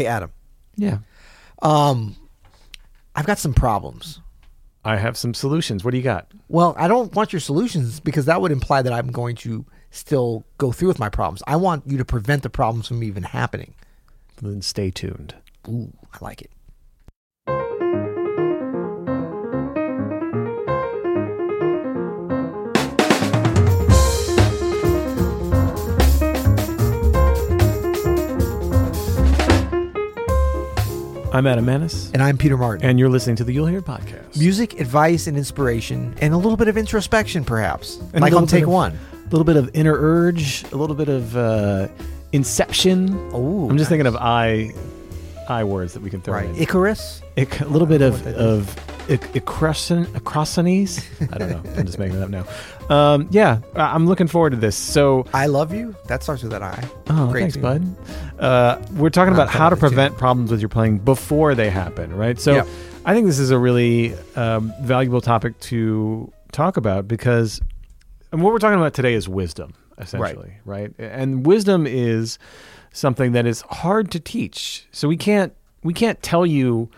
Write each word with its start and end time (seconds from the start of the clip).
Hey, 0.00 0.06
Adam. 0.06 0.32
Yeah. 0.76 1.00
Um, 1.60 2.16
I've 3.14 3.26
got 3.26 3.38
some 3.38 3.52
problems. 3.52 4.22
I 4.82 4.96
have 4.96 5.18
some 5.18 5.34
solutions. 5.34 5.84
What 5.84 5.90
do 5.90 5.98
you 5.98 6.02
got? 6.02 6.26
Well, 6.48 6.74
I 6.78 6.88
don't 6.88 7.14
want 7.14 7.34
your 7.34 7.40
solutions 7.40 8.00
because 8.00 8.24
that 8.24 8.40
would 8.40 8.50
imply 8.50 8.80
that 8.80 8.94
I'm 8.94 9.12
going 9.12 9.36
to 9.36 9.66
still 9.90 10.46
go 10.56 10.72
through 10.72 10.88
with 10.88 10.98
my 10.98 11.10
problems. 11.10 11.42
I 11.46 11.56
want 11.56 11.86
you 11.86 11.98
to 11.98 12.04
prevent 12.06 12.42
the 12.42 12.48
problems 12.48 12.88
from 12.88 13.02
even 13.02 13.24
happening. 13.24 13.74
Then 14.40 14.62
stay 14.62 14.90
tuned. 14.90 15.34
Ooh, 15.68 15.92
I 16.14 16.24
like 16.24 16.40
it. 16.40 16.50
I'm 31.32 31.46
Adam 31.46 31.64
Maness, 31.64 32.10
And 32.12 32.22
I'm 32.22 32.36
Peter 32.36 32.56
Martin. 32.56 32.84
and 32.88 32.98
you're 32.98 33.08
listening 33.08 33.36
to 33.36 33.44
the 33.44 33.52
You'll 33.52 33.66
Hear 33.66 33.80
podcast. 33.80 34.36
Music, 34.36 34.80
advice, 34.80 35.28
and 35.28 35.36
inspiration, 35.36 36.12
and 36.20 36.34
a 36.34 36.36
little 36.36 36.56
bit 36.56 36.66
of 36.66 36.76
introspection, 36.76 37.44
perhaps. 37.44 37.98
And 38.12 38.20
like 38.20 38.32
on 38.32 38.46
take 38.48 38.64
of- 38.64 38.70
one. 38.70 38.98
A 39.14 39.30
little 39.30 39.44
bit 39.44 39.56
of 39.56 39.70
inner 39.74 39.94
urge, 39.96 40.64
a 40.72 40.76
little 40.76 40.96
bit 40.96 41.08
of 41.08 41.36
uh, 41.36 41.86
inception. 42.32 43.14
Ooh, 43.32 43.68
I'm 43.70 43.78
just 43.78 43.88
thinking 43.88 44.08
of 44.08 44.16
I, 44.16 44.72
I 45.48 45.62
words 45.62 45.92
that 45.94 46.02
we 46.02 46.10
can 46.10 46.20
throw 46.20 46.34
Right. 46.34 46.46
in. 46.46 46.56
Icarus. 46.56 47.22
Ic- 47.36 47.60
a 47.60 47.66
little 47.66 47.86
bit 47.86 48.02
of 48.02 48.26
of 48.26 48.74
acrosones. 49.08 51.04
I 51.32 51.38
don't 51.38 51.50
know. 51.50 51.62
I'm 51.76 51.86
just 51.86 51.98
making 51.98 52.18
it 52.18 52.22
up 52.22 52.30
now. 52.30 52.44
Um, 52.94 53.28
yeah, 53.30 53.60
I'm 53.74 54.06
looking 54.06 54.26
forward 54.26 54.50
to 54.50 54.56
this. 54.56 54.76
So, 54.76 55.26
I 55.32 55.46
love 55.46 55.72
you. 55.72 55.94
That 56.06 56.22
starts 56.22 56.42
with 56.42 56.52
an 56.52 56.62
I. 56.62 56.84
oh, 57.08 57.30
Great 57.30 57.52
thanks, 57.52 57.56
bud. 57.56 57.96
Uh, 58.38 58.80
we're 58.94 59.10
talking 59.10 59.32
about 59.34 59.48
how 59.48 59.68
to 59.68 59.76
talking 59.76 59.80
to 59.80 59.86
you. 59.86 59.90
prevent 59.90 60.18
problems 60.18 60.50
with 60.50 60.60
your 60.60 60.68
playing 60.68 60.98
before 60.98 61.54
they 61.54 61.70
happen, 61.70 62.14
right? 62.14 62.38
So, 62.38 62.54
Yep. 62.56 62.68
I 63.04 63.14
think 63.14 63.26
this 63.26 63.38
is 63.38 63.50
a 63.50 63.58
really 63.58 64.14
um, 64.36 64.72
valuable 64.82 65.20
topic 65.22 65.58
to 65.60 66.30
talk 66.52 66.76
about 66.76 67.08
because 67.08 67.60
and 68.32 68.42
what 68.42 68.52
we're 68.52 68.58
talking 68.58 68.78
about 68.78 68.92
today 68.94 69.14
is 69.14 69.28
wisdom, 69.28 69.72
essentially, 69.98 70.52
right? 70.64 70.92
And 70.98 71.46
wisdom 71.46 71.86
is 71.86 72.38
something 72.92 73.32
that 73.32 73.46
is 73.46 73.62
hard 73.62 74.10
to 74.12 74.20
teach. 74.20 74.86
So 74.92 75.08
we 75.08 75.16
can't 75.16 75.54
we 75.82 75.94
can't 75.94 76.22
tell 76.22 76.44
you 76.44 76.90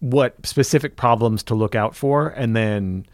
what 0.00 0.46
specific 0.46 0.96
problems 0.96 1.42
to 1.44 1.54
look 1.54 1.74
out 1.74 1.94
for, 1.94 2.28
and 2.28 2.54
then 2.56 3.06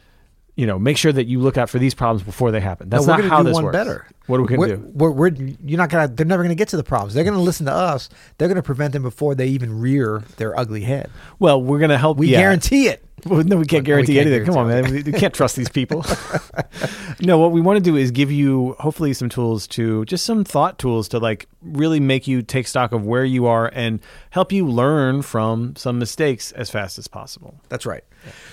you 0.56 0.66
know 0.66 0.78
make 0.78 0.96
sure 0.96 1.12
that 1.12 1.26
you 1.26 1.40
look 1.40 1.56
out 1.56 1.70
for 1.70 1.78
these 1.78 1.94
problems 1.94 2.22
before 2.22 2.50
they 2.50 2.60
happen. 2.60 2.88
That's 2.88 3.06
No, 3.06 3.16
not 3.16 3.24
how 3.24 3.38
do 3.38 3.44
this 3.48 3.54
one 3.54 3.64
works. 3.64 3.74
better. 3.74 4.06
What 4.26 4.38
are 4.38 4.42
we 4.42 4.56
gonna 4.56 4.76
do? 4.76 4.90
We're, 4.94 5.10
we're, 5.10 5.28
you're 5.28 5.78
not 5.78 5.88
gonna. 5.90 6.08
They're 6.08 6.26
never 6.26 6.42
gonna 6.42 6.54
get 6.54 6.68
to 6.68 6.76
the 6.76 6.84
problems. 6.84 7.14
They're 7.14 7.24
gonna 7.24 7.40
listen 7.40 7.66
to 7.66 7.72
us. 7.72 8.08
They're 8.38 8.48
gonna 8.48 8.62
prevent 8.62 8.92
them 8.92 9.02
before 9.02 9.34
they 9.34 9.46
even 9.48 9.80
rear 9.80 10.22
their 10.36 10.58
ugly 10.58 10.82
head. 10.82 11.10
Well, 11.38 11.60
we're 11.62 11.78
gonna 11.78 11.98
help. 11.98 12.18
We 12.18 12.28
yeah. 12.28 12.40
guarantee 12.40 12.88
it. 12.88 13.04
Well, 13.24 13.44
no, 13.44 13.56
we 13.56 13.66
can't 13.66 13.82
we 13.84 13.86
guarantee 13.86 14.14
can't 14.14 14.26
anything. 14.26 14.46
Come 14.46 14.56
on, 14.56 14.66
man. 14.66 14.90
We, 14.90 15.02
we 15.04 15.12
can't 15.12 15.32
trust 15.32 15.54
these 15.54 15.68
people. 15.68 16.04
no, 17.20 17.38
what 17.38 17.52
we 17.52 17.60
want 17.60 17.76
to 17.76 17.80
do 17.82 17.94
is 17.94 18.10
give 18.10 18.32
you 18.32 18.74
hopefully 18.80 19.12
some 19.12 19.28
tools 19.28 19.68
to 19.68 20.04
just 20.06 20.26
some 20.26 20.42
thought 20.42 20.76
tools 20.76 21.06
to 21.10 21.20
like 21.20 21.46
really 21.62 22.00
make 22.00 22.26
you 22.26 22.42
take 22.42 22.66
stock 22.66 22.90
of 22.90 23.06
where 23.06 23.24
you 23.24 23.46
are 23.46 23.70
and 23.74 24.00
help 24.30 24.50
you 24.50 24.66
learn 24.66 25.22
from 25.22 25.76
some 25.76 26.00
mistakes 26.00 26.50
as 26.50 26.68
fast 26.68 26.98
as 26.98 27.06
possible. 27.06 27.60
That's 27.68 27.86
right. 27.86 28.02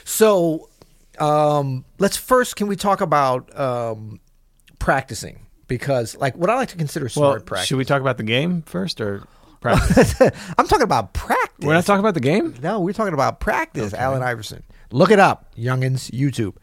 So, 0.04 0.70
um, 1.22 1.86
let's 1.98 2.18
first. 2.18 2.56
Can 2.56 2.68
we 2.68 2.76
talk 2.76 3.02
about 3.02 3.58
um, 3.60 4.20
practicing? 4.80 5.46
Because, 5.68 6.18
like, 6.18 6.36
what 6.36 6.50
I 6.50 6.56
like 6.56 6.70
to 6.70 6.78
consider 6.78 7.06
Well, 7.06 7.12
smart 7.32 7.46
practice. 7.46 7.68
should 7.68 7.78
we 7.78 7.86
talk 7.86 8.02
about 8.02 8.18
the 8.18 8.24
game 8.24 8.64
first 8.64 9.00
or 9.00 9.24
practice? 9.62 10.20
I'm 10.58 10.68
talking 10.68 10.84
about 10.84 11.14
practice. 11.14 11.66
We're 11.66 11.74
not 11.76 11.86
talking 11.86 12.00
about 12.00 12.16
the 12.16 12.20
game. 12.20 12.56
No, 12.62 12.80
we're 12.80 12.94
talking 12.94 13.14
about 13.14 13.40
practice. 13.40 13.94
Allen 13.94 14.24
Iverson. 14.24 14.64
Look 14.92 15.12
it 15.12 15.20
up, 15.20 15.54
youngins. 15.56 16.10
YouTube. 16.10 16.56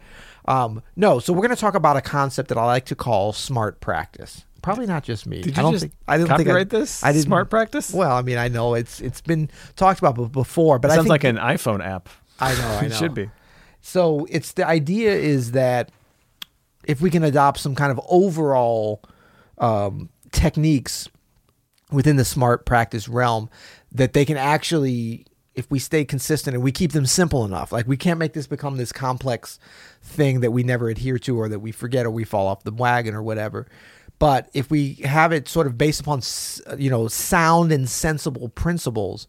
Um, 0.47 0.83
no, 0.97 1.19
so 1.21 1.33
we're 1.33 1.43
going 1.43 1.55
to 1.55 1.61
talk 1.61 1.75
about 1.75 1.97
a 1.97 2.01
concept 2.01 2.49
that 2.49 2.59
I 2.59 2.65
like 2.65 2.87
to 2.87 2.97
call 2.97 3.33
smart 3.33 3.81
practice. 3.81 4.45
Probably 4.63 4.87
not 4.87 5.05
just 5.05 5.27
me. 5.27 5.43
Did 5.43 5.57
you 5.57 5.61
I 5.61 5.63
don't 5.63 5.73
just 5.73 5.83
think 5.83 5.93
I 6.09 6.17
didn't 6.19 6.31
copyright 6.31 6.71
think 6.71 6.75
I, 6.75 6.79
this? 6.81 7.05
I 7.05 7.13
didn't, 7.13 7.25
Smart 7.27 7.51
practice? 7.51 7.93
Well, 7.93 8.11
I 8.11 8.23
mean, 8.23 8.39
I 8.39 8.49
know 8.49 8.75
it's 8.75 9.01
it's 9.01 9.21
been 9.21 9.49
talked 9.77 10.01
about 10.01 10.33
before, 10.33 10.81
but 10.81 10.91
I 10.91 10.95
Sounds 10.97 11.05
think 11.05 11.11
like 11.11 11.25
an 11.25 11.37
iPhone 11.37 11.85
app. 11.85 12.09
I 12.41 12.53
know, 12.55 12.67
I 12.67 12.81
know. 12.81 12.87
It 12.89 12.93
should 12.95 13.15
be. 13.15 13.31
So 13.87 14.27
it's 14.29 14.51
the 14.51 14.67
idea 14.67 15.15
is 15.15 15.53
that 15.53 15.93
if 16.89 17.01
we 17.01 17.09
can 17.09 17.23
adopt 17.23 17.61
some 17.61 17.77
kind 17.77 17.93
of 17.93 18.01
overall 18.09 19.01
um, 19.59 20.09
techniques 20.33 21.09
within 21.93 22.17
the 22.17 22.25
smart 22.25 22.67
practice 22.67 23.09
realm, 23.09 23.49
that 23.93 24.13
they 24.13 24.25
can 24.25 24.37
actually, 24.37 25.25
if 25.55 25.71
we 25.71 25.79
stay 25.79 26.05
consistent 26.05 26.55
and 26.55 26.65
we 26.65 26.73
keep 26.73 26.91
them 26.91 27.07
simple 27.07 27.45
enough, 27.45 27.71
like 27.71 27.87
we 27.87 27.97
can't 27.97 28.19
make 28.19 28.33
this 28.33 28.49
become 28.49 28.77
this 28.77 28.91
complex 28.91 29.61
thing 30.03 30.41
that 30.41 30.51
we 30.51 30.65
never 30.65 30.89
adhere 30.89 31.21
to 31.21 31.39
or 31.39 31.49
that 31.49 31.61
we 31.61 31.71
forget 31.71 32.07
or 32.07 32.11
we 32.11 32.25
fall 32.25 32.49
off 32.49 32.65
the 32.65 32.73
wagon 32.73 33.15
or 33.15 33.23
whatever. 33.23 33.69
But 34.19 34.51
if 34.53 34.69
we 34.69 34.95
have 35.05 35.31
it 35.31 35.47
sort 35.47 35.69
of 35.69 35.79
based 35.79 36.01
upon, 36.01 36.23
you 36.77 36.91
know, 36.91 37.07
sound 37.07 37.71
and 37.71 37.89
sensible 37.89 38.49
principles, 38.49 39.29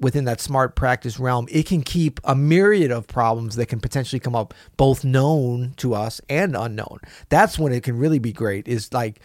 within 0.00 0.24
that 0.24 0.40
smart 0.40 0.76
practice 0.76 1.18
realm, 1.18 1.46
it 1.50 1.66
can 1.66 1.82
keep 1.82 2.20
a 2.24 2.34
myriad 2.34 2.90
of 2.90 3.06
problems 3.06 3.56
that 3.56 3.66
can 3.66 3.80
potentially 3.80 4.20
come 4.20 4.34
up, 4.34 4.54
both 4.76 5.04
known 5.04 5.72
to 5.78 5.94
us 5.94 6.20
and 6.28 6.56
unknown. 6.56 6.98
That's 7.28 7.58
when 7.58 7.72
it 7.72 7.82
can 7.82 7.96
really 7.96 8.18
be 8.18 8.32
great. 8.32 8.68
Is 8.68 8.92
like, 8.92 9.20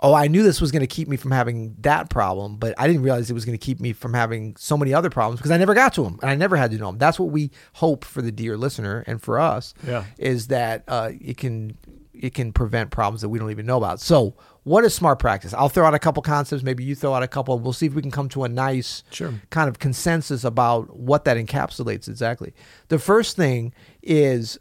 oh, 0.00 0.14
I 0.14 0.26
knew 0.26 0.42
this 0.42 0.60
was 0.60 0.72
going 0.72 0.80
to 0.80 0.86
keep 0.86 1.08
me 1.08 1.16
from 1.16 1.30
having 1.30 1.76
that 1.80 2.10
problem, 2.10 2.56
but 2.56 2.74
I 2.76 2.88
didn't 2.88 3.02
realize 3.02 3.30
it 3.30 3.34
was 3.34 3.44
going 3.44 3.56
to 3.56 3.64
keep 3.64 3.80
me 3.80 3.92
from 3.92 4.14
having 4.14 4.56
so 4.56 4.76
many 4.76 4.92
other 4.92 5.10
problems 5.10 5.40
because 5.40 5.52
I 5.52 5.56
never 5.56 5.74
got 5.74 5.94
to 5.94 6.02
them 6.02 6.18
and 6.20 6.30
I 6.30 6.34
never 6.34 6.56
had 6.56 6.72
to 6.72 6.76
know 6.76 6.86
them. 6.86 6.98
That's 6.98 7.18
what 7.18 7.30
we 7.30 7.50
hope 7.74 8.04
for 8.04 8.20
the 8.20 8.32
dear 8.32 8.56
listener 8.56 9.04
and 9.06 9.22
for 9.22 9.38
us. 9.38 9.74
Yeah. 9.86 10.04
is 10.18 10.48
that 10.48 10.84
uh, 10.88 11.12
it 11.20 11.36
can 11.36 11.78
it 12.12 12.34
can 12.34 12.52
prevent 12.52 12.90
problems 12.90 13.22
that 13.22 13.28
we 13.28 13.38
don't 13.38 13.50
even 13.50 13.66
know 13.66 13.78
about. 13.78 14.00
So, 14.00 14.34
what 14.64 14.84
is 14.84 14.94
smart 14.94 15.18
practice? 15.18 15.52
I'll 15.54 15.68
throw 15.68 15.86
out 15.86 15.94
a 15.94 15.98
couple 15.98 16.22
concepts. 16.22 16.62
Maybe 16.62 16.84
you 16.84 16.94
throw 16.94 17.14
out 17.14 17.22
a 17.22 17.28
couple. 17.28 17.58
We'll 17.58 17.72
see 17.72 17.86
if 17.86 17.94
we 17.94 18.02
can 18.02 18.10
come 18.10 18.28
to 18.30 18.44
a 18.44 18.48
nice 18.48 19.02
Sure. 19.10 19.34
kind 19.50 19.68
of 19.68 19.78
consensus 19.78 20.44
about 20.44 20.96
what 20.96 21.24
that 21.24 21.36
encapsulates 21.36 22.08
exactly. 22.08 22.54
The 22.88 22.98
first 22.98 23.36
thing 23.36 23.72
is 24.02 24.58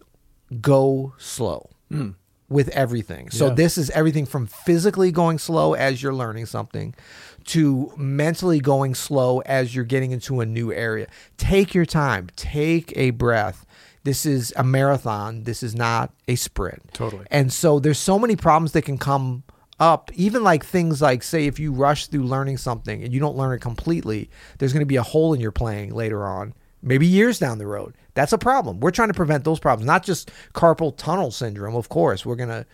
go 0.59 1.13
slow 1.17 1.69
hmm. 1.89 2.11
with 2.49 2.69
everything. 2.69 3.29
So 3.29 3.47
Yeah. 3.47 3.53
this 3.53 3.77
is 3.77 3.89
everything 3.91 4.25
from 4.25 4.47
physically 4.47 5.11
going 5.11 5.37
slow 5.37 5.73
as 5.73 6.01
you're 6.01 6.15
learning 6.15 6.47
something 6.47 6.95
to 7.45 7.93
mentally 7.95 8.59
going 8.59 8.95
slow 8.95 9.39
as 9.41 9.75
you're 9.75 9.85
getting 9.85 10.11
into 10.11 10.41
a 10.41 10.45
new 10.45 10.73
area. 10.73 11.07
Take 11.37 11.73
your 11.73 11.85
time, 11.85 12.29
take 12.35 12.91
a 12.95 13.11
breath. 13.11 13.65
This 14.03 14.25
is 14.25 14.51
a 14.57 14.63
marathon. 14.63 15.43
This 15.43 15.61
is 15.61 15.75
not 15.75 16.11
a 16.27 16.35
sprint. 16.35 16.91
Totally. 16.93 17.25
And 17.29 17.53
so 17.53 17.79
there's 17.79 17.99
so 17.99 18.17
many 18.17 18.35
problems 18.35 18.71
that 18.71 18.81
can 18.81 18.97
come 18.97 19.43
up, 19.81 20.11
even 20.13 20.43
like 20.43 20.63
things 20.63 21.01
like, 21.01 21.23
say, 21.23 21.47
if 21.47 21.59
you 21.59 21.73
rush 21.73 22.07
through 22.07 22.23
learning 22.23 22.57
something 22.57 23.03
and 23.03 23.11
you 23.13 23.19
don't 23.19 23.35
learn 23.35 23.53
it 23.53 23.61
completely, 23.61 24.29
there's 24.59 24.71
going 24.71 24.81
to 24.81 24.85
be 24.85 24.95
a 24.95 25.03
hole 25.03 25.33
in 25.33 25.41
your 25.41 25.51
playing 25.51 25.93
later 25.93 26.25
on, 26.25 26.53
maybe 26.81 27.07
years 27.07 27.39
down 27.39 27.57
the 27.57 27.65
road. 27.67 27.95
That's 28.13 28.31
a 28.31 28.37
problem. 28.37 28.79
We're 28.79 28.91
trying 28.91 29.07
to 29.09 29.13
prevent 29.13 29.43
those 29.43 29.59
problems, 29.59 29.87
not 29.87 30.03
just 30.03 30.31
carpal 30.53 30.95
tunnel 30.95 31.31
syndrome, 31.31 31.75
of 31.75 31.89
course. 31.89 32.25
We're 32.25 32.35
going 32.35 32.49
to 32.49 32.65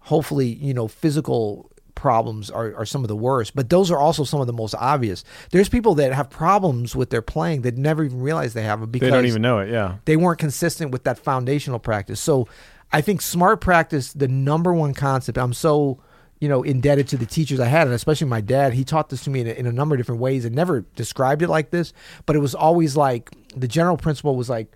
hopefully, 0.00 0.46
you 0.48 0.74
know, 0.74 0.88
physical 0.88 1.70
problems 1.94 2.50
are, 2.50 2.74
are 2.74 2.84
some 2.84 3.02
of 3.04 3.08
the 3.08 3.16
worst, 3.16 3.54
but 3.54 3.70
those 3.70 3.90
are 3.90 3.98
also 3.98 4.24
some 4.24 4.40
of 4.40 4.46
the 4.46 4.52
most 4.52 4.74
obvious. 4.74 5.24
There's 5.50 5.68
people 5.68 5.94
that 5.96 6.12
have 6.12 6.28
problems 6.30 6.94
with 6.96 7.10
their 7.10 7.22
playing 7.22 7.62
that 7.62 7.76
never 7.78 8.04
even 8.04 8.20
realize 8.20 8.54
they 8.54 8.62
have 8.62 8.82
it 8.82 8.92
because 8.92 9.08
They 9.08 9.16
don't 9.16 9.26
even 9.26 9.42
know 9.42 9.60
it. 9.60 9.70
Yeah. 9.70 9.96
they 10.04 10.16
weren't 10.16 10.38
consistent 10.38 10.90
with 10.90 11.04
that 11.04 11.18
foundational 11.18 11.78
practice. 11.78 12.20
So 12.20 12.48
I 12.92 13.00
think 13.00 13.22
smart 13.22 13.60
practice, 13.60 14.12
the 14.12 14.28
number 14.28 14.72
one 14.72 14.94
concept, 14.94 15.38
I'm 15.38 15.52
so, 15.52 16.00
you 16.40 16.48
know, 16.48 16.62
indebted 16.62 17.08
to 17.08 17.16
the 17.16 17.26
teachers 17.26 17.60
I 17.60 17.66
had, 17.66 17.86
and 17.86 17.94
especially 17.94 18.26
my 18.26 18.40
dad. 18.40 18.74
He 18.74 18.84
taught 18.84 19.08
this 19.08 19.24
to 19.24 19.30
me 19.30 19.40
in 19.40 19.46
a, 19.46 19.50
in 19.50 19.66
a 19.66 19.72
number 19.72 19.94
of 19.94 19.98
different 19.98 20.20
ways 20.20 20.44
and 20.44 20.54
never 20.54 20.82
described 20.94 21.42
it 21.42 21.48
like 21.48 21.70
this, 21.70 21.92
but 22.26 22.36
it 22.36 22.40
was 22.40 22.54
always 22.54 22.96
like 22.96 23.30
the 23.56 23.68
general 23.68 23.96
principle 23.96 24.36
was 24.36 24.50
like, 24.50 24.72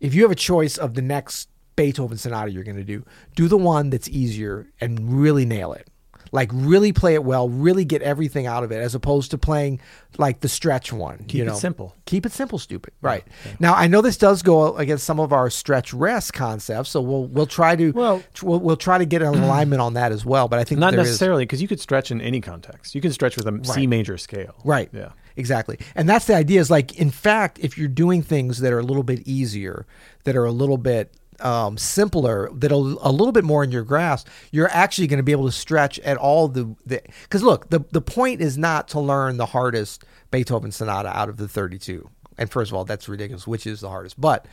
if 0.00 0.14
you 0.14 0.22
have 0.22 0.30
a 0.30 0.36
choice 0.36 0.76
of 0.76 0.94
the 0.94 1.02
next 1.02 1.48
Beethoven 1.76 2.18
sonata 2.18 2.50
you're 2.50 2.64
going 2.64 2.76
to 2.76 2.84
do, 2.84 3.04
do 3.36 3.46
the 3.46 3.56
one 3.56 3.90
that's 3.90 4.08
easier 4.08 4.66
and 4.80 5.20
really 5.20 5.44
nail 5.44 5.72
it. 5.72 5.88
Like 6.32 6.50
really 6.52 6.92
play 6.92 7.14
it 7.14 7.24
well, 7.24 7.48
really 7.48 7.84
get 7.84 8.02
everything 8.02 8.46
out 8.46 8.64
of 8.64 8.72
it, 8.72 8.76
as 8.76 8.94
opposed 8.94 9.30
to 9.32 9.38
playing 9.38 9.80
like 10.18 10.40
the 10.40 10.48
stretch 10.48 10.92
one. 10.92 11.18
Keep 11.28 11.44
you 11.46 11.50
it 11.50 11.56
simple. 11.56 11.94
Keep 12.06 12.26
it 12.26 12.32
simple, 12.32 12.58
stupid. 12.58 12.92
Right. 13.00 13.24
Now 13.60 13.74
I 13.74 13.86
know 13.86 14.00
this 14.00 14.16
does 14.16 14.42
go 14.42 14.76
against 14.76 15.04
some 15.04 15.20
of 15.20 15.32
our 15.32 15.50
stretch 15.50 15.92
rest 15.94 16.32
concepts, 16.34 16.90
so 16.90 17.00
we'll 17.00 17.26
we'll 17.26 17.46
try 17.46 17.76
to 17.76 17.92
Well- 17.92 18.22
we'll, 18.42 18.60
we'll 18.60 18.76
try 18.76 18.98
to 18.98 19.06
get 19.06 19.22
an 19.22 19.34
alignment 19.42 19.80
on 19.80 19.94
that 19.94 20.12
as 20.12 20.24
well. 20.26 20.48
But 20.48 20.58
I 20.58 20.64
think 20.64 20.78
Not 20.80 20.94
necessarily 20.94 21.44
because 21.44 21.62
you 21.62 21.68
could 21.68 21.80
stretch 21.80 22.10
in 22.10 22.20
any 22.20 22.40
context. 22.40 22.94
You 22.94 23.00
can 23.00 23.12
stretch 23.12 23.36
with 23.36 23.46
a 23.46 23.60
C 23.64 23.72
Right. 23.80 23.88
major 23.88 24.18
scale. 24.18 24.54
Right. 24.64 24.88
Yeah. 24.92 25.10
Exactly. 25.36 25.78
And 25.94 26.08
that's 26.08 26.24
the 26.26 26.34
idea 26.34 26.60
is 26.60 26.68
like, 26.68 26.98
in 26.98 27.10
fact, 27.10 27.60
if 27.62 27.78
you're 27.78 27.86
doing 27.86 28.22
things 28.22 28.58
that 28.58 28.72
are 28.72 28.80
a 28.80 28.82
little 28.82 29.04
bit 29.04 29.20
easier, 29.26 29.86
that 30.24 30.34
are 30.34 30.44
a 30.44 30.50
little 30.50 30.78
bit 30.78 31.14
um, 31.40 31.78
simpler, 31.78 32.50
that 32.54 32.72
a, 32.72 32.74
a 32.74 33.12
little 33.12 33.32
bit 33.32 33.44
more 33.44 33.62
in 33.64 33.70
your 33.70 33.84
grasp, 33.84 34.28
you're 34.50 34.70
actually 34.70 35.06
going 35.06 35.18
to 35.18 35.22
be 35.22 35.32
able 35.32 35.46
to 35.46 35.52
stretch 35.52 35.98
at 36.00 36.16
all 36.16 36.48
the 36.48 36.64
because 37.22 37.42
look, 37.42 37.70
the 37.70 37.80
the 37.90 38.00
point 38.00 38.40
is 38.40 38.58
not 38.58 38.88
to 38.88 39.00
learn 39.00 39.36
the 39.36 39.46
hardest 39.46 40.04
Beethoven 40.30 40.72
sonata 40.72 41.16
out 41.16 41.28
of 41.28 41.36
the 41.36 41.48
32. 41.48 42.08
And 42.36 42.50
first 42.50 42.70
of 42.70 42.76
all, 42.76 42.84
that's 42.84 43.08
ridiculous. 43.08 43.46
Which 43.46 43.66
is 43.66 43.80
the 43.80 43.88
hardest? 43.88 44.20
But 44.20 44.46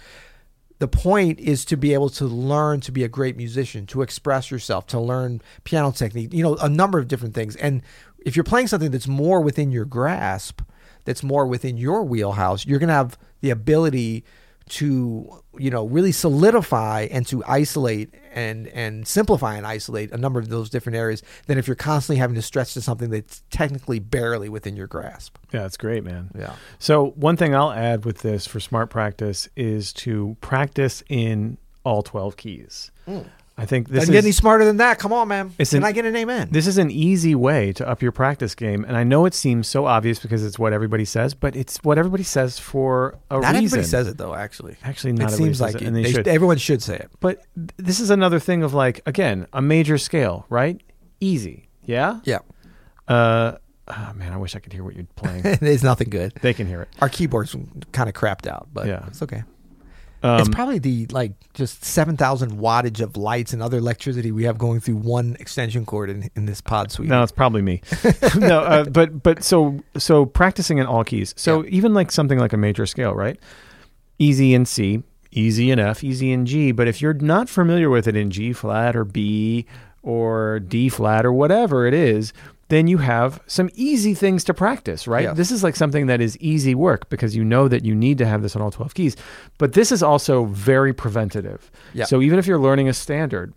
the 0.80 0.88
point 0.88 1.40
is 1.40 1.64
to 1.66 1.78
be 1.78 1.94
able 1.94 2.10
to 2.10 2.26
learn 2.26 2.82
to 2.82 2.92
be 2.92 3.04
a 3.04 3.08
great 3.08 3.38
musician, 3.38 3.86
to 3.88 4.02
express 4.02 4.52
yourself, 4.52 4.88
to 4.88 5.00
learn 5.00 5.42
piano 5.64 5.92
technique, 5.92 6.34
you 6.34 6.44
know, 6.44 6.56
a 6.56 6.68
number 6.68 7.00
of 7.00 7.08
different 7.08 7.34
things. 7.34 7.56
And 7.56 7.82
if 8.26 8.36
you're 8.36 8.44
playing 8.44 8.68
something 8.68 8.92
that's 8.92 9.08
more 9.08 9.40
within 9.40 9.72
your 9.72 9.86
grasp, 9.86 10.62
that's 11.06 11.24
more 11.24 11.46
within 11.46 11.78
your 11.78 12.04
wheelhouse, 12.04 12.66
you're 12.66 12.80
going 12.80 12.90
to 12.90 12.94
have 12.94 13.18
the 13.42 13.52
ability 13.52 14.26
to 14.68 15.30
you 15.58 15.70
know 15.70 15.86
really 15.86 16.12
solidify 16.12 17.08
and 17.12 17.28
to 17.28 17.44
isolate 17.46 18.14
and 18.34 18.68
and 18.70 19.08
simplify 19.08 19.56
and 19.56 19.66
isolate 19.66 20.12
a 20.12 20.18
number 20.18 20.40
of 20.40 20.50
those 20.50 20.70
different 20.70 20.96
areas 20.96 21.22
than 21.46 21.58
if 21.58 21.68
you're 21.68 21.76
constantly 21.76 22.18
having 22.18 22.36
to 22.36 22.42
stretch 22.42 22.74
to 22.74 22.82
something 22.82 23.10
that's 23.10 23.44
technically 23.52 24.00
barely 24.00 24.50
within 24.50 24.76
your 24.76 24.88
grasp. 24.88 25.38
Yeah, 25.54 25.62
that's 25.62 25.78
great, 25.78 26.04
man. 26.04 26.32
Yeah. 26.38 26.56
So 26.80 27.12
one 27.12 27.38
thing 27.38 27.56
I'll 27.56 27.72
add 27.72 28.06
with 28.06 28.20
this 28.20 28.48
for 28.48 28.60
smart 28.60 28.90
practice 28.90 29.48
is 29.56 29.94
to 29.94 30.36
practice 30.42 31.04
in 31.10 31.58
all 31.84 32.02
12 32.02 32.36
keys. 32.36 32.92
Mm. 33.08 33.28
I 33.58 33.66
think 33.66 33.88
this 33.88 34.00
Doesn't 34.02 34.14
is 34.14 34.18
get 34.22 34.26
any 34.26 34.32
smarter 34.34 34.66
than 34.66 34.78
that. 34.78 35.00
Come 35.00 35.14
on, 35.14 35.30
man. 35.30 35.54
It's 35.58 35.70
Can 35.70 35.78
an- 35.78 35.84
I 35.86 35.94
get 35.94 36.04
an 36.04 36.14
amen? 36.16 36.50
this 36.52 36.68
is 36.68 36.78
an 36.78 36.92
easy 36.92 37.36
way 37.36 37.72
to 37.74 37.88
up 37.88 38.02
your 38.02 38.12
practice 38.12 38.54
game, 38.54 38.84
and 38.84 38.98
I 38.98 39.06
know 39.06 39.26
it 39.26 39.34
seems 39.34 39.68
so 39.70 39.86
obvious 39.86 40.20
because 40.20 40.44
it's 40.44 40.60
what 40.60 40.74
everybody 40.74 41.06
says, 41.06 41.34
but 41.34 41.56
it's 41.56 41.78
what 41.84 41.98
everybody 41.98 42.24
says 42.24 42.60
for 42.60 43.18
a 43.32 43.38
reason. 43.40 43.42
Not 43.42 43.48
reason. 43.48 43.56
everybody 43.80 43.84
says 43.88 44.08
it 44.08 44.18
though. 44.18 44.36
Actually, 44.36 44.76
Actually, 44.84 45.12
it 45.12 45.20
not 45.20 45.32
everybody 45.32 45.44
seems 45.46 45.58
says 45.60 45.62
like 45.74 45.76
it, 45.76 45.82
it, 45.84 45.88
and 45.88 45.96
they, 45.96 46.04
they 46.04 46.12
should. 46.12 46.28
everyone 46.28 46.58
should 46.58 46.84
say 46.84 46.98
it. 46.98 47.10
But 47.22 47.44
th- 47.56 47.70
this 47.78 48.02
is 48.02 48.10
another 48.10 48.40
thing 48.40 48.62
of 48.62 48.74
like 48.74 49.00
again 49.06 49.48
a 49.54 49.62
major 49.62 49.98
scale, 49.98 50.46
right? 50.50 50.82
Easy, 51.22 51.70
yeah. 51.86 52.20
Yeah, 52.26 52.40
Uh, 53.08 53.54
oh, 53.88 54.12
man, 54.16 54.34
I 54.34 54.38
wish 54.38 54.56
I 54.56 54.60
could 54.60 54.74
hear 54.74 54.84
what 54.84 54.96
you're 54.96 55.06
playing. 55.16 55.42
it's 55.46 55.82
nothing 55.84 56.10
good. 56.10 56.34
they 56.42 56.54
can 56.54 56.68
hear 56.68 56.82
it. 56.82 56.90
Our 57.02 57.08
keyboards 57.10 57.56
kind 57.94 58.10
of 58.10 58.16
crapped 58.16 58.48
out, 58.48 58.68
but 58.74 58.86
Yeah. 58.88 59.06
it's 59.08 59.22
okay. 59.22 59.44
Um, 60.26 60.40
it's 60.40 60.50
probably 60.50 60.80
the 60.80 61.06
like 61.12 61.34
just 61.54 61.86
seven 61.86 62.18
thousand 62.18 62.54
wattage 62.54 63.00
of 63.00 63.16
lights 63.16 63.54
and 63.54 63.62
other 63.62 63.78
electricity 63.78 64.32
we 64.32 64.46
have 64.46 64.58
going 64.58 64.80
through 64.80 64.96
one 64.96 65.38
extension 65.40 65.86
cord 65.86 66.10
in, 66.10 66.30
in 66.36 66.46
this 66.48 66.62
pod 66.62 66.92
suite. 66.92 67.10
No, 67.10 67.22
it's 67.22 67.32
probably 67.32 67.62
me. 67.62 67.82
no, 68.38 68.62
uh, 68.62 68.84
but 68.86 69.22
but 69.22 69.44
so 69.44 69.80
so 69.98 70.26
practicing 70.26 70.80
in 70.80 70.86
all 70.88 71.04
keys. 71.04 71.34
So 71.38 71.62
Yeah. 71.64 71.70
even 71.70 71.94
like 71.94 72.12
something 72.12 72.40
like 72.40 72.54
a 72.54 72.58
major 72.58 72.86
scale, 72.86 73.14
right? 73.14 73.38
Easy 74.18 74.54
in 74.54 74.66
C, 74.66 75.04
easy 75.32 75.70
in 75.70 75.80
F, 75.80 76.04
easy 76.04 76.32
in 76.32 76.46
G. 76.46 76.72
But 76.72 76.88
if 76.88 77.02
you're 77.02 77.14
not 77.14 77.50
familiar 77.50 77.90
with 77.90 78.08
it 78.08 78.16
in 78.16 78.32
G 78.32 78.52
flat 78.54 78.96
or 78.96 79.04
B 79.06 79.66
or 80.02 80.60
D 80.60 80.90
flat 80.90 81.26
or 81.26 81.34
whatever 81.34 81.86
it 81.86 81.94
is, 81.94 82.32
then 82.70 82.88
you 82.88 82.98
have 82.98 83.40
some 83.48 83.70
easy 83.76 84.14
things 84.14 84.44
to 84.46 84.54
practice, 84.54 85.08
right? 85.08 85.36
This 85.36 85.52
is 85.52 85.64
like 85.64 85.76
something 85.76 86.08
that 86.08 86.20
is 86.22 86.38
easy 86.40 86.74
work 86.74 87.10
because 87.10 87.36
you 87.36 87.44
know 87.44 87.68
that 87.68 87.86
you 87.86 87.94
need 87.94 88.18
to 88.18 88.26
have 88.26 88.42
this 88.42 88.56
on 88.56 88.62
all 88.62 88.72
12 88.72 88.94
keys. 88.96 89.16
But 89.60 89.74
this 89.74 89.92
is 89.92 90.02
also 90.02 90.46
very 90.46 90.94
preventative. 90.94 91.70
Yeah. 91.94 92.06
So 92.06 92.22
even 92.22 92.40
if 92.40 92.48
you're 92.48 92.60
learning 92.60 92.90
a 92.90 92.94
standard, 92.94 93.54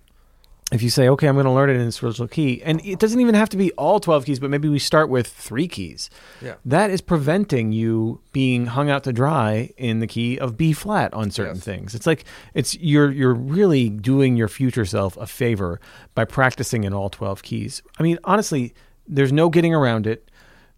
if 0.71 0.83
you 0.83 0.91
say, 0.91 1.09
okay, 1.09 1.27
I'm 1.27 1.35
going 1.37 1.47
to 1.47 1.51
learn 1.51 1.71
it 1.71 1.77
in 1.77 1.87
this 1.87 2.03
original 2.03 2.29
key, 2.29 2.61
and 2.63 2.85
it 2.85 2.99
doesn't 2.99 3.19
even 3.19 3.35
have 3.35 3.49
to 3.49 3.57
be 3.57 3.73
all 3.73 3.99
12 4.01 4.27
keys, 4.27 4.39
but 4.39 4.51
maybe 4.51 4.69
we 4.69 4.79
start 4.79 5.09
with 5.09 5.27
three 5.27 5.67
keys. 5.67 6.11
Yeah. 6.43 6.57
That 6.67 6.91
is 6.91 7.01
preventing 7.01 7.73
you 7.73 8.21
being 8.33 8.67
hung 8.67 8.91
out 8.91 9.05
to 9.05 9.13
dry 9.15 9.71
in 9.79 10.01
the 10.01 10.07
key 10.07 10.39
of 10.39 10.59
B 10.59 10.75
flat 10.75 11.15
on 11.15 11.31
certain 11.31 11.55
Yes. 11.55 11.65
things. 11.65 11.95
It's 11.95 12.07
like 12.07 12.27
it's 12.53 12.77
you're 12.79 13.11
you're 13.11 13.33
really 13.33 13.89
doing 13.89 14.37
your 14.37 14.49
future 14.49 14.85
self 14.85 15.17
a 15.17 15.27
favor 15.27 15.81
by 16.15 16.27
practicing 16.27 16.85
in 16.85 16.93
all 16.93 17.09
12 17.09 17.43
keys. 17.43 17.81
I 17.99 18.03
mean, 18.03 18.19
honestly, 18.25 18.75
there's 19.09 19.33
no 19.33 19.49
getting 19.49 19.75
around 19.75 20.07
it. 20.07 20.31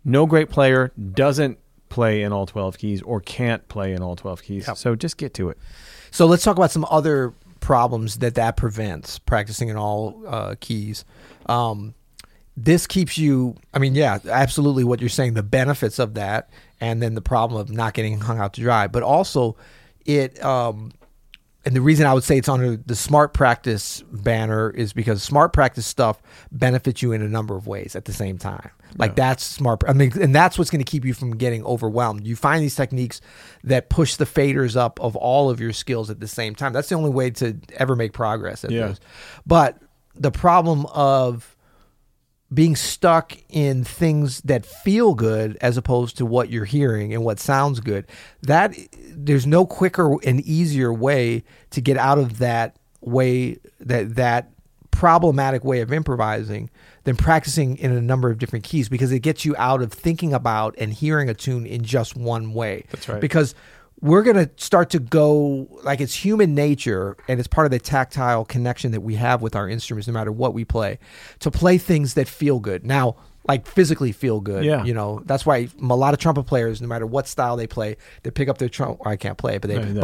No 0.04 0.26
great 0.26 0.48
player 0.48 0.92
doesn't 1.12 1.58
play 1.88 2.22
in 2.22 2.32
all 2.32 2.46
12 2.46 2.78
keys 2.78 3.02
or 3.02 3.20
can't 3.20 3.66
play 3.68 3.92
in 3.92 4.02
all 4.02 4.16
12 4.16 4.42
keys. 4.42 4.66
Yep. 4.66 4.76
So 4.76 4.94
just 4.94 5.16
get 5.16 5.34
to 5.34 5.50
it. 5.50 5.58
So 6.10 6.26
let's 6.26 6.42
talk 6.42 6.56
about 6.56 6.70
some 6.70 6.86
other 6.90 7.34
problems 7.60 8.18
that 8.18 8.34
that 8.36 8.56
prevents 8.56 9.18
practicing 9.18 9.68
in 9.68 9.76
all 9.76 10.22
uh, 10.26 10.54
keys. 10.60 11.04
Um, 11.46 11.94
this 12.56 12.86
keeps 12.86 13.18
you. 13.18 13.56
I 13.72 13.78
mean, 13.78 13.94
yeah, 13.94 14.18
absolutely. 14.28 14.84
What 14.84 15.00
you're 15.00 15.08
saying, 15.08 15.34
the 15.34 15.42
benefits 15.42 15.98
of 15.98 16.14
that, 16.14 16.50
and 16.80 17.02
then 17.02 17.14
the 17.14 17.20
problem 17.20 17.60
of 17.60 17.70
not 17.70 17.94
getting 17.94 18.20
hung 18.20 18.38
out 18.38 18.54
to 18.54 18.60
dry, 18.60 18.86
but 18.86 19.02
also 19.02 19.56
it. 20.04 20.42
Um, 20.44 20.92
and 21.64 21.76
the 21.76 21.80
reason 21.82 22.06
I 22.06 22.14
would 22.14 22.24
say 22.24 22.38
it's 22.38 22.48
under 22.48 22.76
the 22.76 22.96
smart 22.96 23.34
practice 23.34 24.02
banner 24.10 24.70
is 24.70 24.92
because 24.94 25.22
smart 25.22 25.52
practice 25.52 25.86
stuff 25.86 26.22
benefits 26.50 27.02
you 27.02 27.12
in 27.12 27.20
a 27.20 27.28
number 27.28 27.54
of 27.54 27.66
ways 27.66 27.94
at 27.94 28.06
the 28.06 28.12
same 28.14 28.38
time. 28.38 28.70
Like 28.96 29.14
that's 29.14 29.44
smart. 29.44 29.82
I 29.86 29.92
mean, 29.92 30.12
and 30.20 30.34
that's 30.34 30.58
what's 30.58 30.70
going 30.70 30.82
to 30.82 30.90
keep 30.90 31.04
you 31.04 31.12
from 31.14 31.36
getting 31.36 31.64
overwhelmed. 31.64 32.26
You 32.26 32.34
find 32.34 32.62
these 32.62 32.74
techniques 32.74 33.20
that 33.62 33.90
push 33.90 34.16
the 34.16 34.24
faders 34.24 34.74
up 34.74 34.98
of 35.00 35.16
all 35.16 35.50
of 35.50 35.60
your 35.60 35.72
skills 35.72 36.10
at 36.10 36.18
the 36.18 36.28
same 36.28 36.54
time. 36.54 36.72
That's 36.72 36.88
the 36.88 36.94
only 36.94 37.10
way 37.10 37.30
to 37.30 37.58
ever 37.74 37.94
make 37.94 38.12
progress 38.12 38.64
at 38.64 38.70
Yeah. 38.70 38.94
But 39.46 39.78
the 40.14 40.30
problem 40.30 40.86
of 40.86 41.56
being 42.52 42.74
stuck 42.74 43.36
in 43.48 43.84
things 43.84 44.40
that 44.42 44.66
feel 44.66 45.14
good 45.14 45.56
as 45.60 45.76
opposed 45.76 46.16
to 46.16 46.26
what 46.26 46.50
you're 46.50 46.64
hearing 46.64 47.14
and 47.14 47.24
what 47.24 47.38
sounds 47.38 47.80
good 47.80 48.06
that 48.42 48.74
there's 49.12 49.46
no 49.46 49.64
quicker 49.64 50.16
and 50.24 50.40
easier 50.40 50.92
way 50.92 51.44
to 51.70 51.80
get 51.80 51.96
out 51.96 52.18
of 52.18 52.38
that 52.38 52.76
way 53.00 53.56
that 53.78 54.16
that 54.16 54.50
problematic 54.90 55.64
way 55.64 55.80
of 55.80 55.92
improvising 55.92 56.68
than 57.04 57.16
practicing 57.16 57.78
in 57.78 57.92
a 57.92 58.00
number 58.00 58.30
of 58.30 58.38
different 58.38 58.64
keys 58.64 58.88
because 58.88 59.12
it 59.12 59.20
gets 59.20 59.44
you 59.44 59.54
out 59.56 59.80
of 59.80 59.92
thinking 59.92 60.34
about 60.34 60.74
and 60.76 60.92
hearing 60.92 61.28
a 61.30 61.34
tune 61.34 61.64
in 61.64 61.82
just 61.82 62.16
one 62.16 62.52
way 62.52 62.84
That's 62.90 63.08
right. 63.08 63.20
because 63.20 63.54
we're 64.02 64.22
going 64.22 64.36
to 64.36 64.50
start 64.56 64.90
to 64.90 64.98
go 64.98 65.68
like 65.82 66.00
it's 66.00 66.14
human 66.14 66.54
nature 66.54 67.16
and 67.28 67.38
it's 67.38 67.48
part 67.48 67.66
of 67.66 67.70
the 67.70 67.78
tactile 67.78 68.44
connection 68.44 68.92
that 68.92 69.02
we 69.02 69.16
have 69.16 69.42
with 69.42 69.54
our 69.54 69.68
instruments 69.68 70.08
no 70.08 70.14
matter 70.14 70.32
what 70.32 70.54
we 70.54 70.64
play 70.64 70.98
to 71.40 71.50
play 71.50 71.76
things 71.78 72.14
that 72.14 72.28
feel 72.28 72.60
good. 72.60 72.84
Now 72.84 73.16
like 73.50 73.66
physically 73.66 74.12
feel 74.12 74.40
good 74.40 74.64
Yeah. 74.64 74.84
you 74.84 74.94
know 74.94 75.22
that's 75.26 75.44
why 75.44 75.68
a 75.80 75.84
lot 75.96 76.14
of 76.14 76.20
trumpet 76.20 76.44
players 76.44 76.80
no 76.80 76.88
matter 76.88 77.06
what 77.06 77.26
style 77.26 77.56
they 77.56 77.66
play 77.66 77.96
they 78.22 78.30
pick 78.30 78.48
up 78.48 78.58
their 78.58 78.68
trumpet 78.68 79.06
I 79.06 79.16
can't 79.16 79.36
play 79.36 79.56
it 79.56 79.60
but 79.62 79.68
they 79.68 79.76
know. 79.78 80.00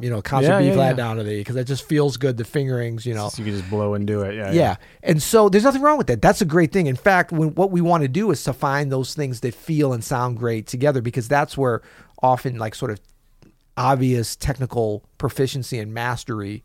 you 0.00 0.10
know 0.10 0.22
concert 0.22 0.50
Yeah, 0.52 0.58
B 0.60 0.66
yeah, 0.66 0.74
flat 0.74 0.90
yeah. 0.90 1.02
down 1.02 1.16
to 1.16 1.22
the 1.24 1.38
because 1.38 1.56
it 1.56 1.64
just 1.66 1.86
feels 1.88 2.16
good 2.16 2.36
the 2.36 2.44
fingerings 2.44 3.04
you 3.04 3.14
know 3.14 3.28
So 3.28 3.42
you 3.42 3.50
can 3.50 3.58
just 3.58 3.70
blow 3.70 3.94
and 3.94 4.06
do 4.06 4.22
it. 4.22 4.34
Yeah. 4.36 4.52
yeah. 4.52 4.76
And 5.02 5.22
so 5.22 5.48
there's 5.48 5.64
nothing 5.64 5.82
wrong 5.82 5.98
with 5.98 6.06
that. 6.06 6.22
That's 6.22 6.40
a 6.40 6.44
great 6.46 6.72
thing. 6.72 6.86
In 6.86 6.96
fact, 6.96 7.32
when, 7.32 7.54
what 7.54 7.70
we 7.70 7.80
want 7.80 8.02
to 8.02 8.08
do 8.08 8.30
is 8.30 8.42
to 8.44 8.52
find 8.52 8.90
those 8.92 9.14
things 9.14 9.40
that 9.40 9.54
feel 9.54 9.92
and 9.92 10.02
sound 10.02 10.38
great 10.38 10.66
together 10.66 11.02
because 11.02 11.26
that's 11.28 11.56
where 11.58 11.82
often 12.22 12.56
like 12.58 12.74
sort 12.74 12.90
of 12.90 13.00
obvious 13.76 14.36
technical 14.36 15.04
proficiency 15.18 15.78
and 15.78 15.92
mastery 15.92 16.62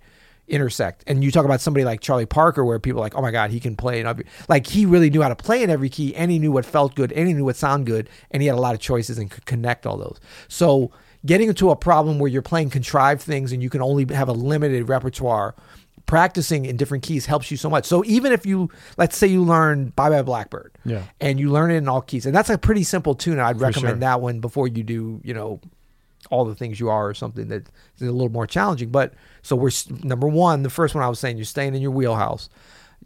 intersect. 0.50 1.04
And 1.08 1.24
you 1.24 1.32
talk 1.32 1.46
about 1.46 1.62
somebody 1.62 1.84
like 1.86 2.02
Charlie 2.02 2.26
Parker 2.26 2.66
where 2.66 2.80
people 2.80 3.00
are 3.00 3.06
like, 3.06 3.16
"Oh 3.16 3.22
my 3.22 3.32
god, 3.32 3.52
he 3.52 3.60
can 3.60 3.76
play 3.76 4.00
in 4.00 4.08
every 4.08 4.26
like 4.48 4.68
he 4.68 4.86
really 4.86 5.10
knew 5.10 5.22
how 5.22 5.30
to 5.30 5.36
play 5.36 5.64
in 5.64 5.70
every 5.70 5.90
key 5.90 6.16
and 6.16 6.30
he 6.32 6.40
knew 6.40 6.52
what 6.52 6.66
felt 6.66 6.96
good 6.96 7.12
and 7.14 7.28
he 7.28 7.34
knew 7.34 7.46
what 7.46 7.56
sounded 7.56 7.86
good 7.86 8.10
and 8.32 8.42
he 8.42 8.48
had 8.48 8.58
a 8.58 8.62
lot 8.62 8.74
of 8.76 8.82
choices 8.82 9.18
and 9.18 9.30
could 9.32 9.46
connect 9.46 9.86
all 9.86 9.98
those." 9.98 10.20
So, 10.48 10.92
getting 11.26 11.50
into 11.50 11.70
a 11.70 11.76
problem 11.76 12.20
where 12.20 12.30
you're 12.30 12.42
playing 12.42 12.70
contrived 12.70 13.22
things 13.22 13.52
and 13.52 13.62
you 13.64 13.70
can 13.70 13.82
only 13.82 14.14
have 14.14 14.30
a 14.30 14.34
limited 14.34 14.90
repertoire 14.90 15.56
practicing 16.06 16.66
in 16.66 16.76
different 16.76 17.04
keys 17.04 17.28
helps 17.28 17.52
you 17.52 17.58
so 17.58 17.70
much. 17.70 17.86
So 17.86 18.04
even 18.06 18.32
if 18.32 18.44
you 18.44 18.70
let's 18.98 19.16
say 19.16 19.28
you 19.28 19.44
learn 19.44 19.90
Bye 19.90 20.10
Bye 20.10 20.24
Blackbird, 20.24 20.72
Yeah. 20.84 21.04
and 21.22 21.40
you 21.40 21.52
learn 21.52 21.70
it 21.70 21.76
in 21.76 21.88
all 21.88 22.02
keys, 22.02 22.26
and 22.26 22.36
that's 22.36 22.50
a 22.50 22.58
pretty 22.58 22.84
simple 22.84 23.14
tune. 23.14 23.40
I'd 23.40 23.60
recommend 23.62 23.94
sure. 23.94 24.00
that 24.00 24.20
one 24.20 24.40
before 24.40 24.68
you 24.68 24.84
do, 24.84 25.22
you 25.24 25.36
know, 25.36 25.62
all 26.30 26.46
the 26.46 26.56
things 26.56 26.80
you 26.80 26.90
are 26.90 27.08
or 27.08 27.14
something 27.14 27.48
that 27.48 27.68
is 27.98 28.08
a 28.08 28.12
little 28.12 28.30
more 28.32 28.46
challenging. 28.48 28.90
But 28.90 29.14
so 29.42 29.56
we're 29.56 29.72
number 30.04 30.28
one, 30.28 30.64
the 30.64 30.70
first 30.70 30.94
one 30.96 31.04
I 31.04 31.08
was 31.10 31.20
saying, 31.20 31.38
you're 31.38 31.46
staying 31.46 31.76
in 31.76 31.82
your 31.82 31.92
wheelhouse. 31.92 32.50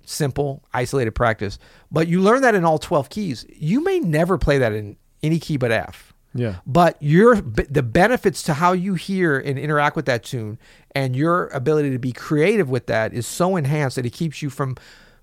Simple, 0.06 0.64
isolated 0.74 1.12
practice. 1.12 1.58
But 1.92 2.08
you 2.08 2.20
learn 2.22 2.42
that 2.42 2.56
in 2.56 2.66
all 2.66 2.78
12 2.80 3.10
keys. 3.10 3.46
You 3.56 3.82
may 3.84 4.00
never 4.00 4.38
play 4.38 4.58
that 4.58 4.74
in 4.74 4.98
any 5.22 5.40
key 5.40 5.56
but 5.56 5.72
F 5.72 6.14
Yeah. 6.34 6.56
but 6.66 6.98
your 7.00 7.36
the 7.36 7.84
benefits 7.84 8.44
to 8.44 8.56
how 8.56 8.74
you 8.74 8.96
hear 8.96 9.40
and 9.40 9.58
interact 9.58 9.96
with 9.96 10.06
that 10.08 10.24
tune 10.24 10.58
and 10.94 11.16
your 11.16 11.48
ability 11.48 11.92
to 11.92 12.00
be 12.00 12.12
creative 12.12 12.70
with 12.70 12.88
that 12.88 13.14
is 13.14 13.26
so 13.26 13.56
enhanced 13.56 13.96
that 13.96 14.06
it 14.06 14.12
keeps 14.12 14.42
you 14.42 14.50
from 14.50 14.76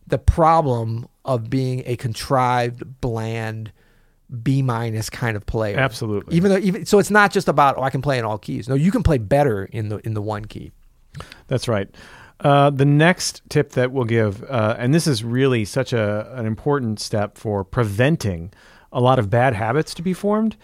the 0.07 0.17
problem 0.19 1.07
of 1.27 1.51
being 1.51 1.83
a 1.85 1.97
contrived 1.97 3.01
bland 3.03 3.73
b 4.43 4.63
minus 4.63 5.11
kind 5.11 5.37
of 5.37 5.45
player 5.47 5.77
Absolutely. 5.79 6.37
even 6.37 6.51
though 6.51 6.59
even 6.59 6.87
so 6.87 6.99
it's 6.99 7.11
not 7.11 7.33
just 7.33 7.49
about 7.49 7.77
oh 7.79 7.83
i 7.83 7.91
can 7.91 8.01
play 8.01 8.19
in 8.19 8.25
all 8.25 8.39
keys 8.39 8.69
no 8.69 8.75
you 8.75 8.93
can 8.93 9.03
play 9.03 9.19
better 9.19 9.65
in 9.65 9.89
the 9.89 9.99
in 10.07 10.15
the 10.15 10.23
one 10.23 10.45
key 10.45 10.71
That's 11.49 11.69
right. 11.69 11.89
Uh, 12.39 12.71
the 12.71 12.85
next 12.85 13.43
tip 13.51 13.73
that 13.73 13.93
we'll 13.93 14.05
give, 14.05 14.43
uh, 14.45 14.75
and 14.79 14.95
this 14.95 15.07
is 15.07 15.23
really 15.23 15.65
such 15.65 15.93
a 15.93 16.33
an 16.35 16.47
important 16.47 17.01
step 17.01 17.37
for 17.37 17.65
preventing 17.65 18.53
a 18.93 19.01
lot 19.01 19.19
of 19.19 19.29
bad 19.29 19.55
habits 19.55 19.93
to 19.95 20.03
be 20.03 20.15
formed, 20.15 20.57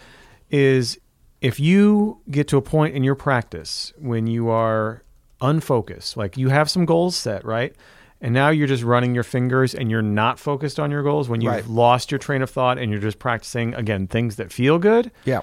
is 0.49 0.97
if 1.39 1.59
you 1.59 2.19
get 2.31 2.47
to 2.47 2.57
a 2.57 2.61
point 2.61 2.95
in 2.95 3.03
your 3.03 3.13
practice 3.13 3.93
when 3.97 4.25
you 4.25 4.49
are 4.49 5.03
unfocused. 5.41 6.17
Like 6.17 6.37
you 6.37 6.49
have 6.49 6.69
some 6.69 6.85
goals 6.85 7.15
set, 7.15 7.45
right? 7.45 7.75
And 8.21 8.33
now 8.33 8.49
you're 8.49 8.67
just 8.67 8.83
running 8.83 9.13
your 9.13 9.23
fingers 9.23 9.75
and 9.75 9.91
you're 9.91 10.01
not 10.01 10.39
focused 10.39 10.79
on 10.79 10.89
your 10.89 11.03
goals 11.03 11.29
when 11.29 11.41
you've 11.41 11.51
Right. 11.53 11.67
lost 11.67 12.11
your 12.11 12.17
train 12.17 12.41
of 12.41 12.49
thought 12.49 12.77
and 12.79 12.91
you're 12.91 12.99
just 13.01 13.19
practicing 13.19 13.73
again 13.75 14.07
things 14.07 14.37
that 14.37 14.51
feel 14.51 14.79
good. 14.79 15.11
Yeah. 15.25 15.41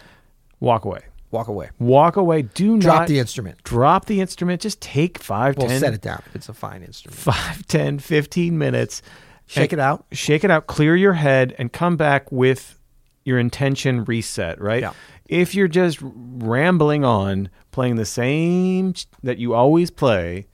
Walk 0.60 0.84
away. 0.84 1.00
Walk 1.30 1.48
away. 1.48 1.70
Walk 1.78 2.16
away. 2.16 2.42
Do 2.42 2.72
not 2.74 2.80
Drop 2.80 2.98
not 3.00 3.08
the 3.08 3.18
instrument. 3.18 3.62
drop 3.64 4.06
the 4.06 4.20
instrument. 4.20 4.60
Just 4.60 4.80
take 4.80 5.18
five, 5.18 5.56
Well, 5.56 5.68
10 5.68 5.80
set 5.80 5.94
it 5.94 6.00
down. 6.00 6.22
It's 6.34 6.48
a 6.48 6.52
fine 6.54 6.82
instrument. 6.82 7.16
five, 7.18 7.66
10, 7.66 7.98
15 7.98 8.56
minutes. 8.58 9.02
Shake 9.46 9.72
it 9.72 9.78
out. 9.78 10.04
Shake 10.12 10.42
it 10.42 10.50
out, 10.50 10.66
clear 10.66 10.96
your 10.96 11.12
head, 11.14 11.54
and 11.58 11.72
come 11.72 11.96
back 11.96 12.30
with 12.32 12.78
your 13.24 13.38
intention 13.38 14.04
reset, 14.04 14.60
right? 14.60 14.80
Yeah. 14.82 14.92
If 15.28 15.54
you're 15.54 15.68
just 15.68 15.98
rambling 16.02 17.04
on, 17.04 17.48
playing 17.72 17.96
the 17.96 18.04
same 18.06 18.94
that 19.22 19.38
you 19.38 19.54
always 19.54 19.90
play 19.90 20.46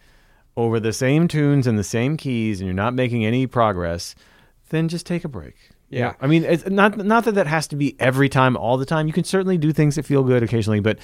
over 0.65 0.81
the 0.81 0.93
same 0.93 1.29
tunes 1.29 1.67
and 1.67 1.79
the 1.79 1.85
same 1.85 2.17
keys, 2.17 2.61
and 2.61 2.67
you're 2.67 2.75
not 2.75 2.95
making 2.95 3.25
any 3.25 3.47
progress, 3.47 4.15
then 4.71 4.89
just 4.89 5.07
take 5.07 5.25
a 5.25 5.29
break. 5.29 5.57
Yeah. 5.89 6.15
I 6.21 6.27
mean, 6.29 6.45
it's 6.45 6.67
not 6.67 6.97
not 6.99 7.25
that 7.25 7.35
that 7.35 7.47
has 7.47 7.67
to 7.69 7.77
be 7.77 7.97
every 7.99 8.29
time, 8.29 8.57
all 8.57 8.77
the 8.77 8.87
time. 8.87 9.07
You 9.07 9.13
can 9.13 9.25
certainly 9.25 9.59
do 9.59 9.73
things 9.73 9.97
that 9.97 10.05
feel 10.05 10.23
good 10.23 10.43
occasionally, 10.43 10.81
but 10.81 10.99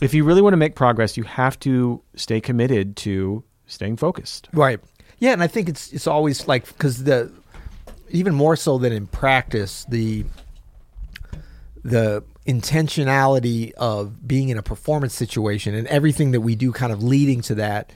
if 0.00 0.14
you 0.14 0.24
really 0.24 0.40
want 0.40 0.52
to 0.52 0.58
make 0.58 0.76
progress, 0.76 1.16
you 1.16 1.24
have 1.24 1.58
to 1.60 2.02
stay 2.14 2.40
committed 2.40 2.96
to 2.98 3.42
staying 3.66 3.96
focused. 3.96 4.48
Right. 4.52 4.80
Yeah, 5.18 5.32
and 5.32 5.42
I 5.42 5.48
think 5.48 5.68
it's 5.68 5.92
it's 5.92 6.06
always 6.06 6.46
like 6.46 6.66
because 6.68 7.04
the 7.04 7.30
even 8.10 8.34
more 8.34 8.56
so 8.56 8.78
than 8.78 8.92
in 8.92 9.06
practice 9.06 9.84
the 9.88 10.24
the 11.82 12.22
intentionality 12.46 13.72
of 13.72 14.26
being 14.26 14.48
in 14.48 14.58
a 14.58 14.62
performance 14.62 15.14
situation 15.14 15.74
and 15.74 15.86
everything 15.88 16.30
that 16.32 16.40
we 16.40 16.54
do 16.54 16.72
kind 16.72 16.92
of 16.92 17.02
leading 17.02 17.40
to 17.42 17.54
that 17.54 17.92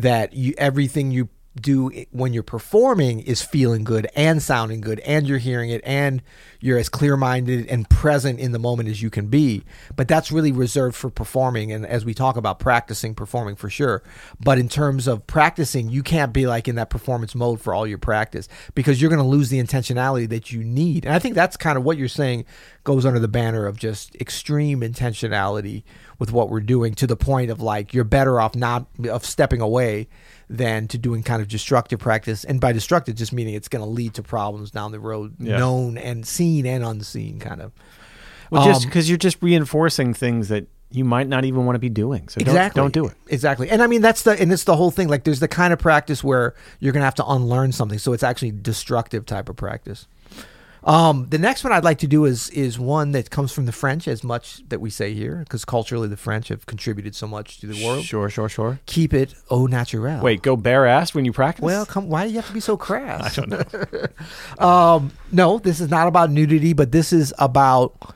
that 0.00 0.32
you 0.32 0.54
everything 0.58 1.10
you 1.10 1.28
do 1.60 1.90
when 2.10 2.32
you're 2.32 2.42
performing 2.42 3.20
is 3.20 3.42
feeling 3.42 3.84
good 3.84 4.08
and 4.16 4.42
sounding 4.42 4.80
good 4.80 5.00
and 5.00 5.26
you're 5.26 5.38
hearing 5.38 5.70
it 5.70 5.82
and 5.84 6.22
you're 6.60 6.78
as 6.78 6.88
clear-minded 6.88 7.66
and 7.68 7.88
present 7.90 8.38
in 8.38 8.52
the 8.52 8.58
moment 8.58 8.88
as 8.88 9.02
you 9.02 9.10
can 9.10 9.26
be. 9.26 9.62
But 9.94 10.08
that's 10.08 10.32
really 10.32 10.52
reserved 10.52 10.96
for 10.96 11.10
performing. 11.10 11.72
And 11.72 11.84
as 11.84 12.04
we 12.04 12.14
talk 12.14 12.36
about 12.36 12.58
practicing 12.58 13.14
performing 13.14 13.56
for 13.56 13.68
sure 13.68 14.02
but 14.40 14.58
in 14.58 14.68
terms 14.68 15.06
of 15.06 15.26
practicing 15.26 15.88
you 15.88 16.02
can't 16.02 16.32
be 16.32 16.46
like 16.46 16.68
in 16.68 16.76
that 16.76 16.90
performance 16.90 17.34
mode 17.34 17.60
for 17.60 17.74
all 17.74 17.86
your 17.86 17.98
practice 17.98 18.48
because 18.74 19.00
you're 19.00 19.10
going 19.10 19.22
to 19.22 19.26
lose 19.26 19.48
the 19.48 19.62
intentionality 19.62 20.28
that 20.28 20.52
you 20.52 20.62
need. 20.62 21.04
And 21.04 21.14
i 21.14 21.18
think 21.18 21.34
that's 21.34 21.56
kind 21.56 21.76
of 21.78 21.84
what 21.84 21.96
you're 21.96 22.08
saying 22.08 22.44
goes 22.84 23.06
under 23.06 23.20
the 23.20 23.28
banner 23.28 23.66
of 23.66 23.78
just 23.78 24.14
extreme 24.16 24.80
intentionality 24.80 25.82
with 26.18 26.32
what 26.32 26.50
we're 26.50 26.60
doing 26.60 26.94
to 26.94 27.06
the 27.06 27.16
point 27.16 27.50
of 27.50 27.60
like 27.60 27.94
you're 27.94 28.04
better 28.04 28.40
off 28.40 28.54
not 28.54 28.86
of 29.08 29.24
stepping 29.24 29.60
away 29.60 30.08
than 30.54 30.86
to 30.88 30.98
doing 30.98 31.22
kind 31.22 31.40
of 31.40 31.48
destructive 31.48 31.98
practice 31.98 32.44
and 32.44 32.60
by 32.60 32.72
destructive 32.72 33.14
just 33.14 33.32
meaning 33.32 33.54
it's 33.54 33.68
going 33.68 33.82
to 33.82 33.88
lead 33.88 34.12
to 34.14 34.22
problems 34.22 34.70
down 34.70 34.92
the 34.92 35.00
road 35.00 35.34
Yeah. 35.38 35.56
known 35.58 35.96
and 35.96 36.26
seen 36.26 36.66
and 36.66 36.84
unseen 36.84 37.38
kind 37.40 37.62
of 37.62 37.72
Well, 38.50 38.64
just 38.66 38.82
Um, 38.84 38.88
because 38.90 39.08
you're 39.08 39.16
just 39.18 39.38
reinforcing 39.42 40.12
things 40.12 40.48
that 40.48 40.66
you 40.90 41.04
might 41.06 41.26
not 41.26 41.46
even 41.46 41.64
want 41.64 41.74
to 41.76 41.78
be 41.78 41.88
doing. 41.88 42.28
So 42.28 42.38
exactly 42.38 42.78
don't, 42.78 42.92
don't 42.92 43.04
do 43.04 43.08
it. 43.10 43.16
exactly 43.28 43.70
and 43.70 43.82
i 43.82 43.86
mean 43.86 44.02
that's 44.02 44.24
the 44.24 44.38
and 44.38 44.52
it's 44.52 44.64
the 44.64 44.76
whole 44.76 44.90
thing 44.90 45.08
like 45.08 45.24
there's 45.24 45.40
the 45.40 45.48
kind 45.48 45.72
of 45.72 45.78
practice 45.78 46.22
where 46.22 46.54
you're 46.80 46.92
going 46.92 47.00
to 47.00 47.06
have 47.06 47.14
to 47.14 47.26
unlearn 47.26 47.72
something 47.72 47.98
so 47.98 48.12
it's 48.12 48.22
actually 48.22 48.50
destructive 48.50 49.24
type 49.24 49.48
of 49.48 49.56
practice 49.56 50.06
um, 50.84 51.26
the 51.28 51.38
next 51.38 51.62
one 51.62 51.72
I'd 51.72 51.84
like 51.84 51.98
to 51.98 52.06
do 52.06 52.24
is 52.24 52.50
is 52.50 52.78
one 52.78 53.12
that 53.12 53.30
comes 53.30 53.52
from 53.52 53.66
the 53.66 53.72
French, 53.72 54.08
as 54.08 54.24
much 54.24 54.66
that 54.68 54.80
we 54.80 54.90
say 54.90 55.14
here, 55.14 55.38
because 55.38 55.64
culturally 55.64 56.08
the 56.08 56.16
French 56.16 56.48
have 56.48 56.66
contributed 56.66 57.14
so 57.14 57.26
much 57.26 57.58
to 57.60 57.66
the 57.66 57.84
world. 57.84 58.04
Sure, 58.04 58.28
sure, 58.28 58.48
sure. 58.48 58.80
Keep 58.86 59.14
it 59.14 59.34
au 59.50 59.66
naturel. 59.66 60.22
Wait, 60.22 60.42
go 60.42 60.56
bare 60.56 60.86
ass 60.86 61.14
when 61.14 61.24
you 61.24 61.32
practice? 61.32 61.62
Well, 61.62 61.86
come. 61.86 62.08
Why 62.08 62.24
do 62.24 62.30
you 62.30 62.36
have 62.36 62.48
to 62.48 62.52
be 62.52 62.60
so 62.60 62.76
crass? 62.76 63.38
I 63.38 63.40
don't 63.40 63.50
know. 63.50 64.06
Um, 64.58 65.12
no, 65.32 65.58
this 65.58 65.80
is 65.80 65.88
not 65.88 66.06
about 66.06 66.30
nudity, 66.30 66.72
but 66.72 66.92
this 66.92 67.12
is 67.12 67.34
about 67.38 68.14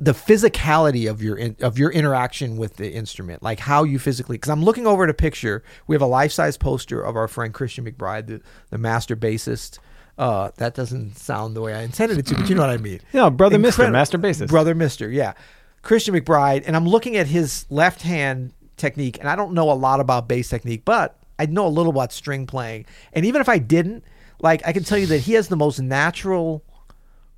the 0.00 0.12
physicality 0.12 1.10
of 1.10 1.22
your 1.22 1.36
in, 1.36 1.56
of 1.60 1.78
your 1.78 1.90
interaction 1.90 2.56
with 2.56 2.76
the 2.76 2.92
instrument, 2.92 3.42
like 3.42 3.60
how 3.60 3.84
you 3.84 3.98
physically. 3.98 4.36
Because 4.36 4.50
I'm 4.50 4.62
looking 4.62 4.86
over 4.86 5.04
at 5.04 5.10
a 5.10 5.14
picture. 5.14 5.62
We 5.86 5.94
have 5.94 6.02
a 6.02 6.06
life 6.06 6.32
size 6.32 6.56
poster 6.56 7.00
of 7.00 7.16
our 7.16 7.28
friend 7.28 7.52
Christian 7.52 7.84
McBride, 7.84 8.26
the, 8.26 8.40
the 8.70 8.78
master 8.78 9.16
bassist. 9.16 9.78
Uh, 10.18 10.50
that 10.56 10.74
doesn't 10.74 11.16
sound 11.16 11.54
the 11.54 11.60
way 11.60 11.72
I 11.74 11.82
intended 11.82 12.18
it 12.18 12.26
to, 12.26 12.34
but 12.34 12.48
you 12.48 12.56
know 12.56 12.62
what 12.62 12.70
I 12.70 12.76
mean. 12.76 13.00
Yeah, 13.12 13.30
brother 13.30 13.58
Mister, 13.58 13.88
master 13.90 14.18
bassist. 14.18 14.48
Brother 14.48 14.74
Mister, 14.74 15.08
yeah. 15.08 15.34
Christian 15.82 16.12
McBride, 16.12 16.64
and 16.66 16.74
I'm 16.74 16.88
looking 16.88 17.16
at 17.16 17.28
his 17.28 17.66
left 17.70 18.02
hand 18.02 18.52
technique, 18.76 19.18
and 19.20 19.28
I 19.28 19.36
don't 19.36 19.52
know 19.54 19.70
a 19.70 19.74
lot 19.74 20.00
about 20.00 20.28
bass 20.28 20.48
technique, 20.48 20.84
but 20.84 21.16
I 21.38 21.46
know 21.46 21.66
a 21.66 21.68
little 21.68 21.90
about 21.90 22.12
string 22.12 22.46
playing. 22.46 22.86
And 23.12 23.24
even 23.24 23.40
if 23.40 23.48
I 23.48 23.58
didn't, 23.58 24.02
like 24.40 24.66
I 24.66 24.72
can 24.72 24.82
tell 24.82 24.98
you 24.98 25.06
that 25.06 25.20
he 25.20 25.34
has 25.34 25.46
the 25.46 25.56
most 25.56 25.78
natural 25.78 26.64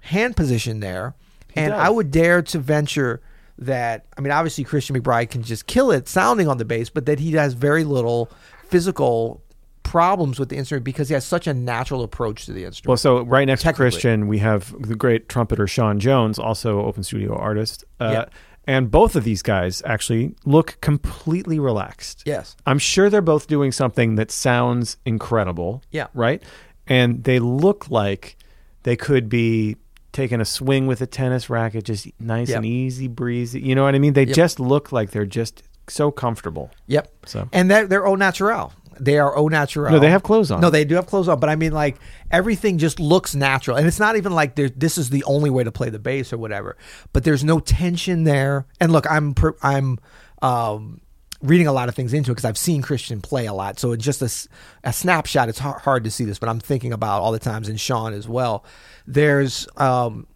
hand 0.01 0.35
position 0.37 0.81
there. 0.81 1.15
and 1.55 1.73
does. 1.73 1.81
I 1.81 1.91
would 1.91 2.11
dare 2.11 2.43
to 2.43 2.59
venture 2.59 3.21
that 3.59 4.07
I 4.17 4.21
mean 4.21 4.33
obviously 4.33 4.65
Christian 4.65 4.97
McBride 4.97 5.31
can 5.31 5.43
just 5.43 5.67
kill 5.67 5.91
it 5.91 6.09
sounding 6.09 6.49
on 6.49 6.59
the 6.59 6.65
bass, 6.65 6.91
but 6.91 7.07
that 7.07 7.19
he 7.19 7.33
has 7.33 7.55
very 7.55 7.85
little 7.85 8.31
physical 8.69 9.43
problems 9.91 10.39
with 10.39 10.49
the 10.51 10.57
instrument 10.57 10.85
because 10.85 11.09
he 11.09 11.15
has 11.15 11.25
such 11.27 11.47
a 11.49 11.55
natural 11.55 12.03
approach 12.05 12.47
to 12.47 12.53
the 12.53 12.65
instrument. 12.65 12.89
Well, 12.91 12.97
so 12.97 13.23
right 13.23 13.45
next 13.45 13.63
to 13.65 13.73
Christian, 13.73 14.29
we 14.29 14.39
have 14.39 14.73
the 14.81 14.95
great 14.95 15.29
trumpeter 15.29 15.67
Sean 15.67 15.99
Jones, 15.99 16.39
also 16.39 16.81
open 16.83 17.03
studio 17.03 17.35
artist. 17.37 17.85
Uh, 17.99 18.11
Yeah. 18.13 18.25
And 18.67 18.89
both 18.91 19.17
of 19.17 19.25
these 19.25 19.43
guys 19.43 19.83
actually 19.85 20.35
look 20.45 20.79
completely 20.81 21.59
relaxed. 21.59 22.23
yes. 22.25 22.55
I'm 22.67 22.79
sure 22.79 23.11
they're 23.11 23.21
both 23.35 23.49
doing 23.49 23.73
something 23.73 24.15
that 24.15 24.31
sounds 24.31 24.97
incredible. 25.05 25.83
Yeah. 25.91 26.07
Right? 26.15 26.41
And 26.87 27.25
they 27.25 27.39
look 27.41 27.91
like 27.91 28.37
they 28.85 28.95
could 28.97 29.29
be 29.29 29.77
taking 30.13 30.41
a 30.41 30.45
swing 30.45 30.87
with 30.87 31.01
a 31.01 31.07
tennis 31.07 31.51
racket, 31.51 31.85
just 31.85 32.07
nice 32.21 32.49
Yep. 32.51 32.57
and 32.59 32.67
easy 32.67 33.09
breezy. 33.09 33.61
You 33.61 33.75
know 33.75 33.83
what 33.85 33.95
I 33.95 33.99
mean? 33.99 34.13
They 34.13 34.27
Yep. 34.27 34.37
just 34.37 34.61
look 34.61 34.93
like 34.93 35.11
they're 35.11 35.27
just 35.41 35.63
so 35.89 36.11
comfortable. 36.13 36.71
Yep. 36.87 37.11
So 37.27 37.49
And 37.53 37.69
they're 37.71 37.87
they're 37.89 38.07
au 38.07 38.15
naturel. 38.15 38.73
They 39.01 39.19
are 39.19 39.37
au 39.37 39.49
naturel. 39.49 39.93
No, 39.93 39.99
they 39.99 40.11
have 40.11 40.23
clothes 40.23 40.51
on. 40.51 40.61
No, 40.61 40.71
they 40.71 40.85
do 40.85 40.95
have 40.97 41.07
clothes 41.07 41.27
on, 41.29 41.41
but 41.41 41.49
I 41.49 41.57
mean, 41.57 41.73
like 41.73 41.97
everything 42.31 42.79
just 42.79 43.01
looks 43.01 43.35
natural, 43.35 43.77
and 43.77 43.87
it's 43.87 43.99
not 43.99 44.17
even 44.17 44.33
like 44.33 44.55
there. 44.57 44.69
This 44.69 44.99
is 44.99 45.11
the 45.11 45.25
only 45.25 45.51
way 45.51 45.65
to 45.65 45.73
play 45.73 45.89
the 45.91 45.99
bass 45.99 46.33
or 46.33 46.39
whatever. 46.39 46.77
But 47.13 47.25
there's 47.25 47.43
no 47.43 47.61
tension 47.61 48.25
there. 48.25 48.67
And 48.81 48.93
look, 48.93 49.11
I'm 49.11 49.35
per, 49.35 49.55
I'm 49.63 49.99
um, 50.43 51.01
reading 51.43 51.67
a 51.67 51.73
lot 51.73 51.89
of 51.89 51.95
things 51.95 52.13
into 52.13 52.31
it 52.31 52.35
because 52.35 52.45
I've 52.45 52.59
seen 52.59 52.83
Christian 52.83 53.21
play 53.21 53.47
a 53.47 53.53
lot. 53.55 53.79
So 53.79 53.93
it's 53.93 54.05
just 54.05 54.21
a, 54.23 54.27
s- 54.27 54.47
a 54.85 54.93
snapshot. 54.93 55.49
It's 55.49 55.59
hard, 55.59 55.81
hard 55.81 56.05
to 56.05 56.11
see 56.11 56.25
this, 56.25 56.39
but 56.39 56.49
I'm 56.49 56.61
thinking 56.61 56.93
about 56.93 57.23
all 57.23 57.33
the 57.33 57.39
times 57.39 57.69
and 57.69 57.81
Sean 57.81 58.13
as 58.13 58.29
well. 58.29 58.65
There's 59.07 59.67
um, 59.77 60.27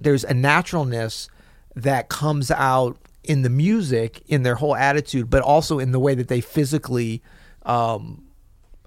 there's 0.00 0.24
a 0.24 0.34
naturalness 0.34 1.28
that 1.76 2.08
comes 2.08 2.50
out 2.50 2.96
in 3.24 3.42
the 3.42 3.50
music, 3.50 4.22
in 4.26 4.42
their 4.42 4.54
whole 4.54 4.74
attitude, 4.74 5.28
but 5.28 5.42
also 5.42 5.78
in 5.78 5.92
the 5.92 5.98
way 6.00 6.14
that 6.14 6.28
they 6.28 6.40
physically 6.40 7.22
um, 7.68 8.24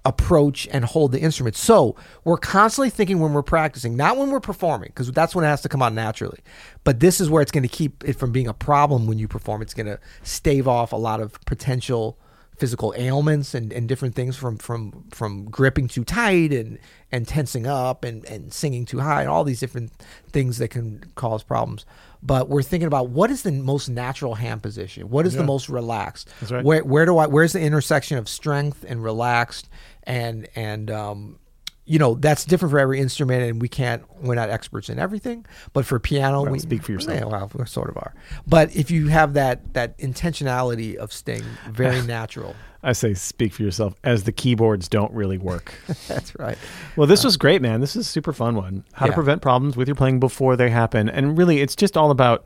approach 0.04 0.68
and 0.72 0.84
hold 0.84 1.12
the 1.12 1.20
instrument. 1.20 1.56
So 1.56 1.96
we're 2.24 2.36
constantly 2.36 2.90
thinking 2.90 3.20
when 3.20 3.32
we're 3.32 3.42
practicing, 3.42 3.96
not 3.96 4.16
when 4.16 4.30
we're 4.30 4.40
performing, 4.40 4.88
because 4.88 5.10
that's 5.12 5.34
when 5.34 5.44
it 5.44 5.48
has 5.48 5.62
to 5.62 5.68
come 5.68 5.80
out 5.80 5.92
naturally. 5.92 6.40
But 6.84 7.00
this 7.00 7.20
is 7.20 7.30
where 7.30 7.40
it's 7.40 7.52
going 7.52 7.62
to 7.62 7.68
keep 7.68 8.02
it 8.04 8.14
from 8.14 8.32
being 8.32 8.48
a 8.48 8.54
problem 8.54 9.06
when 9.06 9.18
you 9.18 9.28
perform. 9.28 9.62
It's 9.62 9.74
going 9.74 9.86
to 9.86 10.00
stave 10.22 10.66
off 10.66 10.92
a 10.92 10.96
lot 10.96 11.20
of 11.20 11.40
potential 11.46 12.18
physical 12.62 12.94
ailments 12.96 13.54
and, 13.54 13.72
and 13.72 13.88
different 13.88 14.14
things 14.14 14.36
from 14.36 14.56
from 14.56 15.02
from 15.10 15.46
gripping 15.46 15.88
too 15.88 16.04
tight 16.04 16.52
and 16.52 16.78
and 17.10 17.26
tensing 17.26 17.66
up 17.66 18.04
and 18.04 18.24
and 18.26 18.52
singing 18.52 18.86
too 18.86 19.00
high 19.00 19.22
and 19.22 19.28
all 19.28 19.42
these 19.42 19.58
different 19.58 19.90
things 20.30 20.58
that 20.58 20.68
can 20.68 21.02
cause 21.16 21.42
problems. 21.42 21.84
But 22.22 22.48
we're 22.48 22.62
thinking 22.62 22.86
about 22.86 23.08
what 23.08 23.32
is 23.32 23.42
the 23.42 23.50
most 23.50 23.88
natural 23.88 24.36
hand 24.36 24.62
position? 24.62 25.10
What 25.10 25.26
is 25.26 25.34
the 25.34 25.42
most 25.42 25.68
relaxed? 25.68 26.28
That's 26.38 26.52
right. 26.52 26.64
where 26.64 26.84
where 26.84 27.04
do 27.04 27.18
i 27.18 27.26
where's 27.26 27.52
the 27.52 27.60
intersection 27.60 28.16
of 28.16 28.28
strength 28.28 28.84
and 28.86 29.02
relaxed 29.02 29.68
and 30.04 30.48
and 30.54 30.88
um 30.88 31.40
you 31.84 31.98
know 31.98 32.14
that's 32.14 32.44
different 32.44 32.70
for 32.70 32.78
every 32.78 33.00
instrument 33.00 33.42
and 33.42 33.60
we 33.60 33.68
can't 33.68 34.02
we're 34.22 34.36
not 34.36 34.48
experts 34.50 34.88
in 34.88 34.98
everything 35.00 35.44
but 35.72 35.84
for 35.84 35.98
piano 35.98 36.42
Well, 36.42 36.52
we 36.52 36.58
speak 36.60 36.82
for 36.84 36.92
yourself. 36.92 37.18
yeah, 37.18 37.24
well 37.24 37.50
we 37.54 37.66
sort 37.66 37.90
of 37.90 37.96
are 37.96 38.14
but 38.46 38.74
if 38.76 38.90
you 38.90 39.08
have 39.08 39.34
that 39.34 39.74
that 39.74 39.98
intentionality 39.98 40.94
of 40.94 41.12
staying 41.12 41.44
very 41.70 42.00
natural 42.06 42.54
I 42.84 42.92
say 42.92 43.14
speak 43.14 43.52
for 43.52 43.62
yourself 43.62 43.94
as 44.04 44.24
the 44.24 44.32
keyboards 44.32 44.88
don't 44.88 45.12
really 45.12 45.38
work. 45.38 45.72
that's 46.08 46.36
right 46.38 46.58
Well, 46.96 47.06
this 47.06 47.22
was 47.22 47.36
great, 47.36 47.62
man. 47.62 47.80
This 47.80 47.94
is 47.94 48.06
a 48.06 48.10
super 48.10 48.32
fun 48.32 48.56
one. 48.56 48.84
How 48.92 49.06
to 49.06 49.12
prevent 49.12 49.40
problems 49.40 49.76
with 49.76 49.86
your 49.86 49.94
playing 49.94 50.18
before 50.18 50.56
they 50.56 50.68
happen. 50.68 51.08
And 51.08 51.38
really, 51.38 51.60
it's 51.60 51.76
just 51.76 51.96
all 51.96 52.10
about 52.10 52.44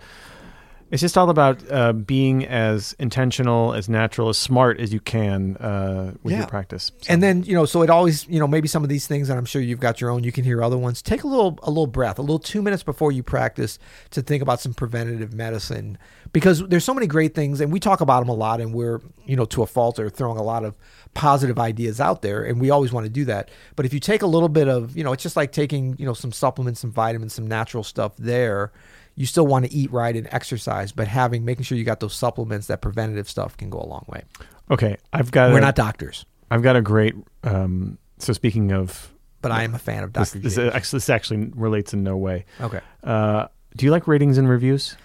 It's 0.88 1.00
just 1.00 1.18
all 1.18 1.30
about 1.30 1.58
uh, 1.68 1.92
being 1.92 2.46
as 2.46 2.94
intentional, 3.00 3.74
as 3.74 3.88
natural, 3.88 4.28
as 4.28 4.38
smart 4.38 4.78
as 4.78 4.92
you 4.92 5.00
can 5.00 5.56
uh, 5.56 6.12
with 6.22 6.32
Yeah. 6.32 6.38
your 6.40 6.46
practice. 6.46 6.92
So- 7.00 7.12
And 7.12 7.20
then 7.20 7.42
you 7.42 7.54
know, 7.54 7.64
so 7.64 7.82
it 7.82 7.90
always 7.90 8.24
you 8.28 8.38
know 8.38 8.46
maybe 8.46 8.68
some 8.68 8.84
of 8.84 8.88
these 8.88 9.06
things, 9.08 9.28
and 9.28 9.36
I'm 9.36 9.46
sure 9.46 9.60
you've 9.60 9.80
got 9.80 10.00
your 10.00 10.10
own. 10.10 10.22
You 10.22 10.30
can 10.30 10.44
hear 10.44 10.62
other 10.62 10.78
ones. 10.78 11.02
Take 11.02 11.24
a 11.24 11.26
little 11.26 11.58
a 11.64 11.70
little 11.70 11.88
breath, 11.88 12.18
a 12.20 12.22
little 12.22 12.38
two 12.38 12.62
minutes 12.62 12.84
before 12.84 13.10
you 13.10 13.24
practice 13.24 13.80
to 14.10 14.22
think 14.22 14.42
about 14.42 14.60
some 14.60 14.74
preventative 14.74 15.32
medicine 15.32 15.98
because 16.32 16.62
there's 16.68 16.84
so 16.84 16.94
many 16.94 17.06
great 17.08 17.34
things, 17.34 17.60
and 17.60 17.72
we 17.72 17.80
talk 17.80 18.00
about 18.00 18.20
them 18.20 18.28
a 18.28 18.34
lot, 18.34 18.60
and 18.60 18.72
we're 18.72 19.00
you 19.24 19.34
know 19.34 19.44
to 19.46 19.62
a 19.62 19.66
fault 19.66 19.98
are 19.98 20.08
throwing 20.08 20.38
a 20.38 20.42
lot 20.42 20.64
of 20.64 20.76
positive 21.14 21.58
ideas 21.58 22.00
out 22.00 22.22
there, 22.22 22.44
and 22.44 22.60
we 22.60 22.70
always 22.70 22.92
want 22.92 23.04
to 23.06 23.10
do 23.10 23.24
that. 23.24 23.50
But 23.74 23.86
if 23.86 23.92
you 23.92 23.98
take 23.98 24.22
a 24.22 24.26
little 24.28 24.48
bit 24.48 24.68
of 24.68 24.96
you 24.96 25.02
know, 25.02 25.12
it's 25.12 25.22
just 25.24 25.34
like 25.36 25.50
taking 25.50 25.96
you 25.98 26.06
know 26.06 26.14
some 26.14 26.30
supplements, 26.30 26.78
some 26.80 26.92
vitamins, 26.92 27.32
some 27.34 27.48
natural 27.48 27.82
stuff 27.82 28.12
there. 28.18 28.70
You 29.16 29.26
still 29.26 29.46
want 29.46 29.64
to 29.64 29.73
eat 29.73 29.90
right 29.90 30.14
and 30.14 30.28
exercise, 30.30 30.92
but 30.92 31.08
having 31.08 31.44
making 31.44 31.64
sure 31.64 31.76
you 31.76 31.85
got 31.85 32.00
those 32.00 32.14
supplements, 32.14 32.66
that 32.68 32.82
preventative 32.82 33.28
stuff 33.28 33.56
can 33.56 33.70
go 33.70 33.80
a 33.80 33.87
long 33.87 34.04
way. 34.08 34.23
okay, 34.70 34.99
I've 35.12 35.30
got 35.30 35.50
We're 35.52 35.58
a, 35.58 35.62
not 35.62 35.75
doctors, 35.75 36.26
I've 36.50 36.62
got 36.62 36.76
a 36.76 36.82
great. 36.82 37.14
Um, 37.42 37.99
so 38.18 38.32
speaking 38.32 38.73
of 38.73 39.12
but 39.42 39.52
I 39.52 39.62
am 39.62 39.75
a 39.75 39.78
fan 39.78 40.02
of 40.02 40.12
this, 40.12 40.32
Dr. 40.32 40.42
this 40.42 40.56
James. 40.56 40.75
actually, 40.75 40.96
this 40.99 41.11
actually 41.11 41.52
relates 41.54 41.94
in 41.94 42.02
no 42.02 42.16
way. 42.16 42.46
Okay. 42.61 42.80
Uh, 43.04 43.46
do 43.76 43.85
you 43.87 43.92
like 43.92 44.08
ratings 44.08 44.38
and 44.38 44.49
reviews? 44.49 44.96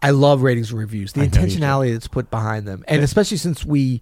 I 0.00 0.10
love 0.10 0.42
ratings 0.42 0.70
and 0.70 0.78
reviews. 0.78 1.12
The 1.12 1.22
I 1.22 1.24
know 1.24 1.26
you 1.26 1.30
do. 1.30 1.40
intentionality 1.40 1.92
that's 1.92 2.08
put 2.08 2.30
behind 2.30 2.66
them. 2.66 2.84
And 2.88 3.02
especially 3.02 3.36
since 3.36 3.64
we 3.64 4.00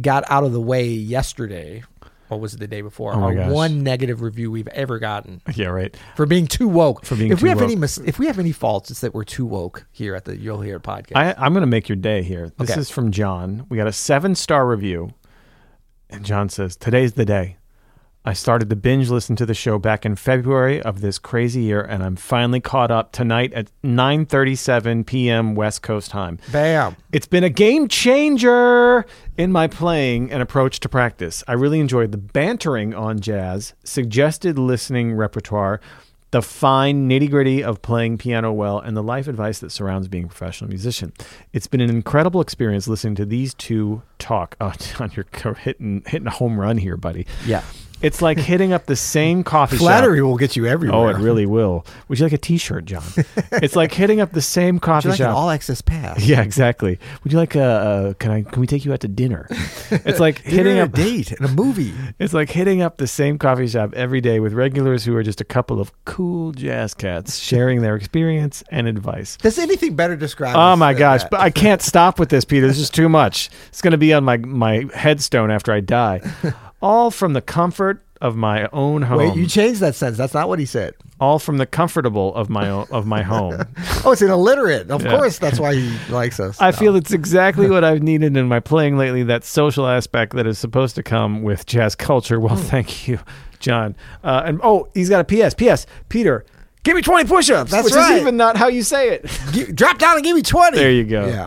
got 0.00 0.24
out 0.30 0.44
of 0.44 0.52
the 0.52 0.60
way 0.60 0.88
yesterday, 0.88 1.84
or 2.30 2.38
was 2.40 2.54
it 2.54 2.60
the 2.60 2.66
day 2.66 2.80
before? 2.80 3.14
Oh 3.14 3.20
our 3.22 3.34
gosh. 3.34 3.50
one 3.52 3.82
negative 3.82 4.20
review 4.22 4.50
we've 4.50 4.68
ever 4.68 4.98
gotten 4.98 5.40
Yeah, 5.54 5.68
right. 5.68 5.96
for 6.16 6.26
being 6.26 6.46
too 6.46 6.68
woke. 6.68 7.04
For 7.04 7.14
being 7.16 7.32
if 7.32 7.42
we 7.42 7.48
have 7.48 7.62
any 7.62 7.76
mis- 7.76 7.98
if 7.98 8.18
we 8.18 8.26
have 8.26 8.38
any 8.38 8.52
faults, 8.52 8.90
it's 8.90 9.00
that 9.00 9.14
we're 9.14 9.24
too 9.24 9.46
woke 9.46 9.86
here 9.92 10.14
at 10.14 10.24
the 10.24 10.36
You'll 10.36 10.60
Hear 10.60 10.80
podcast. 10.80 11.16
I, 11.16 11.34
I'm 11.38 11.52
going 11.52 11.62
to 11.62 11.66
make 11.66 11.88
your 11.88 11.96
day 11.96 12.22
here. 12.22 12.50
This 12.58 12.70
Okay. 12.70 12.80
is 12.80 12.90
from 12.90 13.10
John. 13.10 13.66
We 13.68 13.76
got 13.76 13.86
a 13.86 13.92
seven 13.92 14.34
star 14.34 14.66
review, 14.66 15.10
and 16.10 16.24
John 16.24 16.48
says, 16.48 16.76
"Today's 16.76 17.12
the 17.14 17.24
day. 17.24 17.56
I 18.28 18.32
started 18.32 18.68
to 18.70 18.76
binge 18.76 19.08
listen 19.08 19.36
to 19.36 19.46
the 19.46 19.54
show 19.54 19.78
back 19.78 20.04
in 20.04 20.16
February 20.16 20.82
of 20.82 21.00
this 21.00 21.16
crazy 21.16 21.60
year, 21.60 21.80
and 21.80 22.02
I'm 22.02 22.16
finally 22.16 22.58
caught 22.58 22.90
up 22.90 23.12
tonight 23.12 23.52
at 23.52 23.70
9:37 23.84 25.06
p.m. 25.06 25.54
West 25.54 25.82
Coast 25.82 26.10
time. 26.10 26.40
Bam. 26.50 26.96
It's 27.12 27.28
been 27.28 27.44
a 27.44 27.48
game 27.48 27.86
changer 27.86 29.06
in 29.38 29.52
my 29.52 29.68
playing 29.68 30.32
and 30.32 30.42
approach 30.42 30.80
to 30.80 30.88
practice. 30.88 31.44
I 31.46 31.52
really 31.52 31.78
enjoyed 31.78 32.10
the 32.10 32.18
bantering 32.18 32.94
on 32.94 33.20
jazz, 33.20 33.74
suggested 33.84 34.58
listening 34.58 35.14
repertoire, 35.14 35.80
the 36.32 36.42
fine 36.42 37.08
nitty 37.08 37.30
gritty 37.30 37.62
of 37.62 37.80
playing 37.80 38.18
piano 38.18 38.52
well, 38.52 38.80
and 38.80 38.96
the 38.96 39.04
life 39.04 39.28
advice 39.28 39.60
that 39.60 39.70
surrounds 39.70 40.08
being 40.08 40.24
a 40.24 40.26
professional 40.26 40.68
musician. 40.68 41.12
It's 41.52 41.68
been 41.68 41.80
an 41.80 41.90
incredible 41.90 42.40
experience 42.40 42.88
listening 42.88 43.14
to 43.14 43.24
these 43.24 43.54
two 43.54 44.02
talk. 44.18 44.56
Oh, 44.60 44.72
John, 44.80 45.12
you're 45.14 45.54
hitting 45.54 46.02
hitting 46.08 46.26
a 46.26 46.32
home 46.32 46.58
run 46.58 46.78
here, 46.78 46.96
buddy. 46.96 47.24
Yeah. 47.46 47.62
It's 48.02 48.20
like 48.20 48.38
hitting 48.38 48.72
up 48.72 48.86
the 48.86 48.96
same 48.96 49.42
coffee 49.42 49.76
shop. 49.76 49.82
Flattery 49.84 50.22
will 50.22 50.36
get 50.36 50.54
you 50.54 50.66
everywhere. 50.66 50.98
Oh, 50.98 51.08
it 51.08 51.16
really 51.16 51.46
will. 51.46 51.86
Would 52.08 52.18
you 52.18 52.24
like 52.26 52.32
a 52.32 52.38
T-shirt, 52.38 52.84
John? 52.84 53.02
it's 53.52 53.74
like 53.74 53.92
hitting 53.92 54.20
up 54.20 54.32
the 54.32 54.42
same 54.42 54.76
Would 54.76 54.82
coffee 54.82 55.08
you 55.08 55.12
like 55.12 55.20
an 55.20 55.26
shop. 55.26 55.36
all 55.36 55.50
access 55.50 55.80
pass? 55.80 56.22
Yeah, 56.22 56.42
exactly. 56.42 56.98
Would 57.24 57.32
you 57.32 57.38
like 57.38 57.54
a? 57.54 57.62
Uh, 57.64 58.12
can 58.14 58.30
I? 58.30 58.42
Can 58.42 58.60
we 58.60 58.66
take 58.66 58.84
you 58.84 58.92
out 58.92 59.00
to 59.00 59.08
dinner? 59.08 59.48
It's 59.88 60.18
like 60.18 60.42
Dinner 60.42 60.56
hitting 60.56 60.78
up. 60.80 60.88
a 60.88 60.92
date 60.96 61.30
and 61.32 61.44
a 61.46 61.48
movie. 61.48 61.94
It's 62.18 62.34
like 62.34 62.50
hitting 62.50 62.82
up 62.82 62.96
the 62.96 63.06
same 63.06 63.38
coffee 63.38 63.68
shop 63.68 63.94
every 63.94 64.20
day 64.20 64.40
with 64.40 64.52
regulars 64.52 65.04
who 65.04 65.14
are 65.16 65.22
just 65.22 65.40
a 65.40 65.44
couple 65.44 65.80
of 65.80 65.92
cool 66.04 66.50
jazz 66.50 66.92
cats 66.92 67.38
sharing 67.38 67.82
their 67.82 67.94
experience 67.94 68.64
and 68.70 68.88
advice. 68.88 69.36
Does 69.36 69.58
anything 69.60 69.94
better 69.94 70.16
describe? 70.16 70.56
Oh 70.56 70.74
my 70.74 70.92
gosh! 70.92 71.22
that? 71.22 71.30
But 71.30 71.40
I 71.40 71.50
can't 71.50 71.80
stop 71.82 72.18
with 72.18 72.30
this, 72.30 72.44
Peter. 72.44 72.66
This 72.66 72.78
is 72.78 72.90
too 72.90 73.08
much. 73.08 73.48
It's 73.68 73.80
going 73.80 73.92
to 73.92 73.96
be 73.98 74.12
on 74.12 74.24
my 74.24 74.38
my 74.38 74.86
headstone 74.92 75.50
after 75.52 75.72
I 75.72 75.78
die. 75.80 76.20
All 76.82 77.10
from 77.10 77.32
the 77.32 77.40
comfort 77.42 78.02
of 78.20 78.34
my 78.36 78.68
own 78.72 79.02
home. 79.02 79.18
Wait, 79.18 79.36
you 79.36 79.46
changed 79.46 79.80
that 79.80 79.94
sentence. 79.94 80.16
That's 80.18 80.32
not 80.34 80.48
what 80.48 80.58
he 80.58 80.64
said. 80.66 80.94
all 81.18 81.38
from 81.38 81.56
the 81.58 81.64
comfortable 81.66 82.34
of 82.34 82.48
my 82.50 82.68
own, 82.68 82.86
of 82.90 83.06
my 83.06 83.22
home. 83.22 83.62
Oh, 84.04 84.12
it's 84.12 84.20
an 84.22 84.30
illiterate. 84.30 84.90
Of 84.90 85.02
Yeah. 85.04 85.16
course, 85.16 85.38
that's 85.38 85.58
why 85.58 85.74
he 85.74 85.96
likes 86.10 86.38
us. 86.38 86.60
I 86.60 86.70
No. 86.70 86.76
feel 86.76 86.96
it's 86.96 87.12
exactly 87.12 87.68
what 87.68 87.82
I've 87.84 88.02
needed 88.02 88.36
in 88.36 88.46
my 88.48 88.60
playing 88.60 88.96
lately. 88.98 89.22
That 89.24 89.42
social 89.44 89.86
aspect 89.88 90.34
that 90.36 90.46
is 90.46 90.58
supposed 90.58 90.94
to 90.96 91.02
come 91.02 91.42
with 91.42 91.64
jazz 91.66 91.94
culture. 91.94 92.38
Well, 92.38 92.56
thank 92.56 93.08
you, 93.08 93.18
John. 93.58 93.96
Uh, 94.22 94.42
and 94.44 94.60
oh, 94.62 94.88
he's 94.94 95.08
got 95.08 95.20
a 95.20 95.24
PS. 95.24 95.54
PS. 95.54 95.86
Peter, 96.10 96.44
give 96.84 96.94
me 96.96 97.02
twenty 97.02 97.26
push-ups. 97.28 97.70
That's 97.70 97.84
which 97.86 97.94
right. 97.94 98.14
is 98.14 98.20
even 98.20 98.36
not 98.36 98.56
how 98.56 98.68
you 98.68 98.82
say 98.82 99.08
it. 99.20 99.74
Drop 99.74 99.98
down 99.98 100.16
and 100.16 100.24
give 100.24 100.36
me 100.36 100.42
20. 100.42 100.76
There 100.76 100.90
you 100.92 101.04
go. 101.04 101.26
Yeah. 101.26 101.46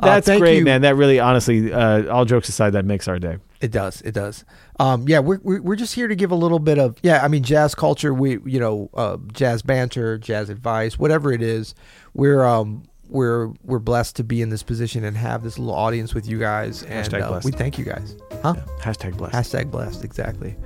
Uh, 0.00 0.06
That's 0.06 0.26
thank 0.26 0.40
great, 0.40 0.58
you. 0.58 0.64
man. 0.64 0.82
That 0.82 0.96
really, 0.96 1.18
honestly, 1.20 1.72
uh, 1.72 2.08
all 2.12 2.24
jokes 2.24 2.48
aside, 2.48 2.70
that 2.70 2.84
makes 2.84 3.06
our 3.08 3.18
day. 3.18 3.36
It 3.62 3.70
does. 3.70 4.02
It 4.02 4.12
does. 4.12 4.44
Um, 4.80 5.06
yeah, 5.08 5.20
we're, 5.20 5.38
we're 5.42 5.62
we're 5.62 5.76
just 5.76 5.94
here 5.94 6.08
to 6.08 6.16
give 6.16 6.32
a 6.32 6.34
little 6.34 6.58
bit 6.58 6.80
of 6.80 6.96
yeah. 7.02 7.22
I 7.24 7.28
mean, 7.28 7.44
jazz 7.44 7.76
culture. 7.76 8.12
We 8.12 8.40
you 8.44 8.58
know, 8.58 8.90
uh, 8.92 9.18
jazz 9.32 9.62
banter, 9.62 10.18
jazz 10.18 10.50
advice, 10.50 10.98
whatever 10.98 11.32
it 11.32 11.42
is. 11.42 11.76
We're 12.12 12.44
um 12.44 12.82
we're 13.08 13.52
we're 13.62 13.78
blessed 13.78 14.16
to 14.16 14.24
be 14.24 14.42
in 14.42 14.48
this 14.48 14.64
position 14.64 15.04
and 15.04 15.16
have 15.16 15.44
this 15.44 15.58
little 15.60 15.74
audience 15.74 16.12
with 16.12 16.26
you 16.26 16.40
guys, 16.40 16.82
and 16.82 17.06
Hashtag 17.06 17.22
uh, 17.22 17.28
blessed. 17.28 17.44
we 17.44 17.52
thank 17.52 17.78
you 17.78 17.84
guys. 17.84 18.16
Huh? 18.42 18.54
Hashtag 18.80 19.16
blessed. 19.16 19.34
Hashtag 19.34 19.70
blessed. 19.70 20.02
Exactly. 20.02 20.56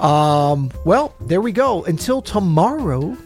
Um. 0.00 0.72
Well, 0.84 1.14
there 1.20 1.40
we 1.40 1.52
go. 1.52 1.84
Until 1.84 2.20
tomorrow. 2.20 3.16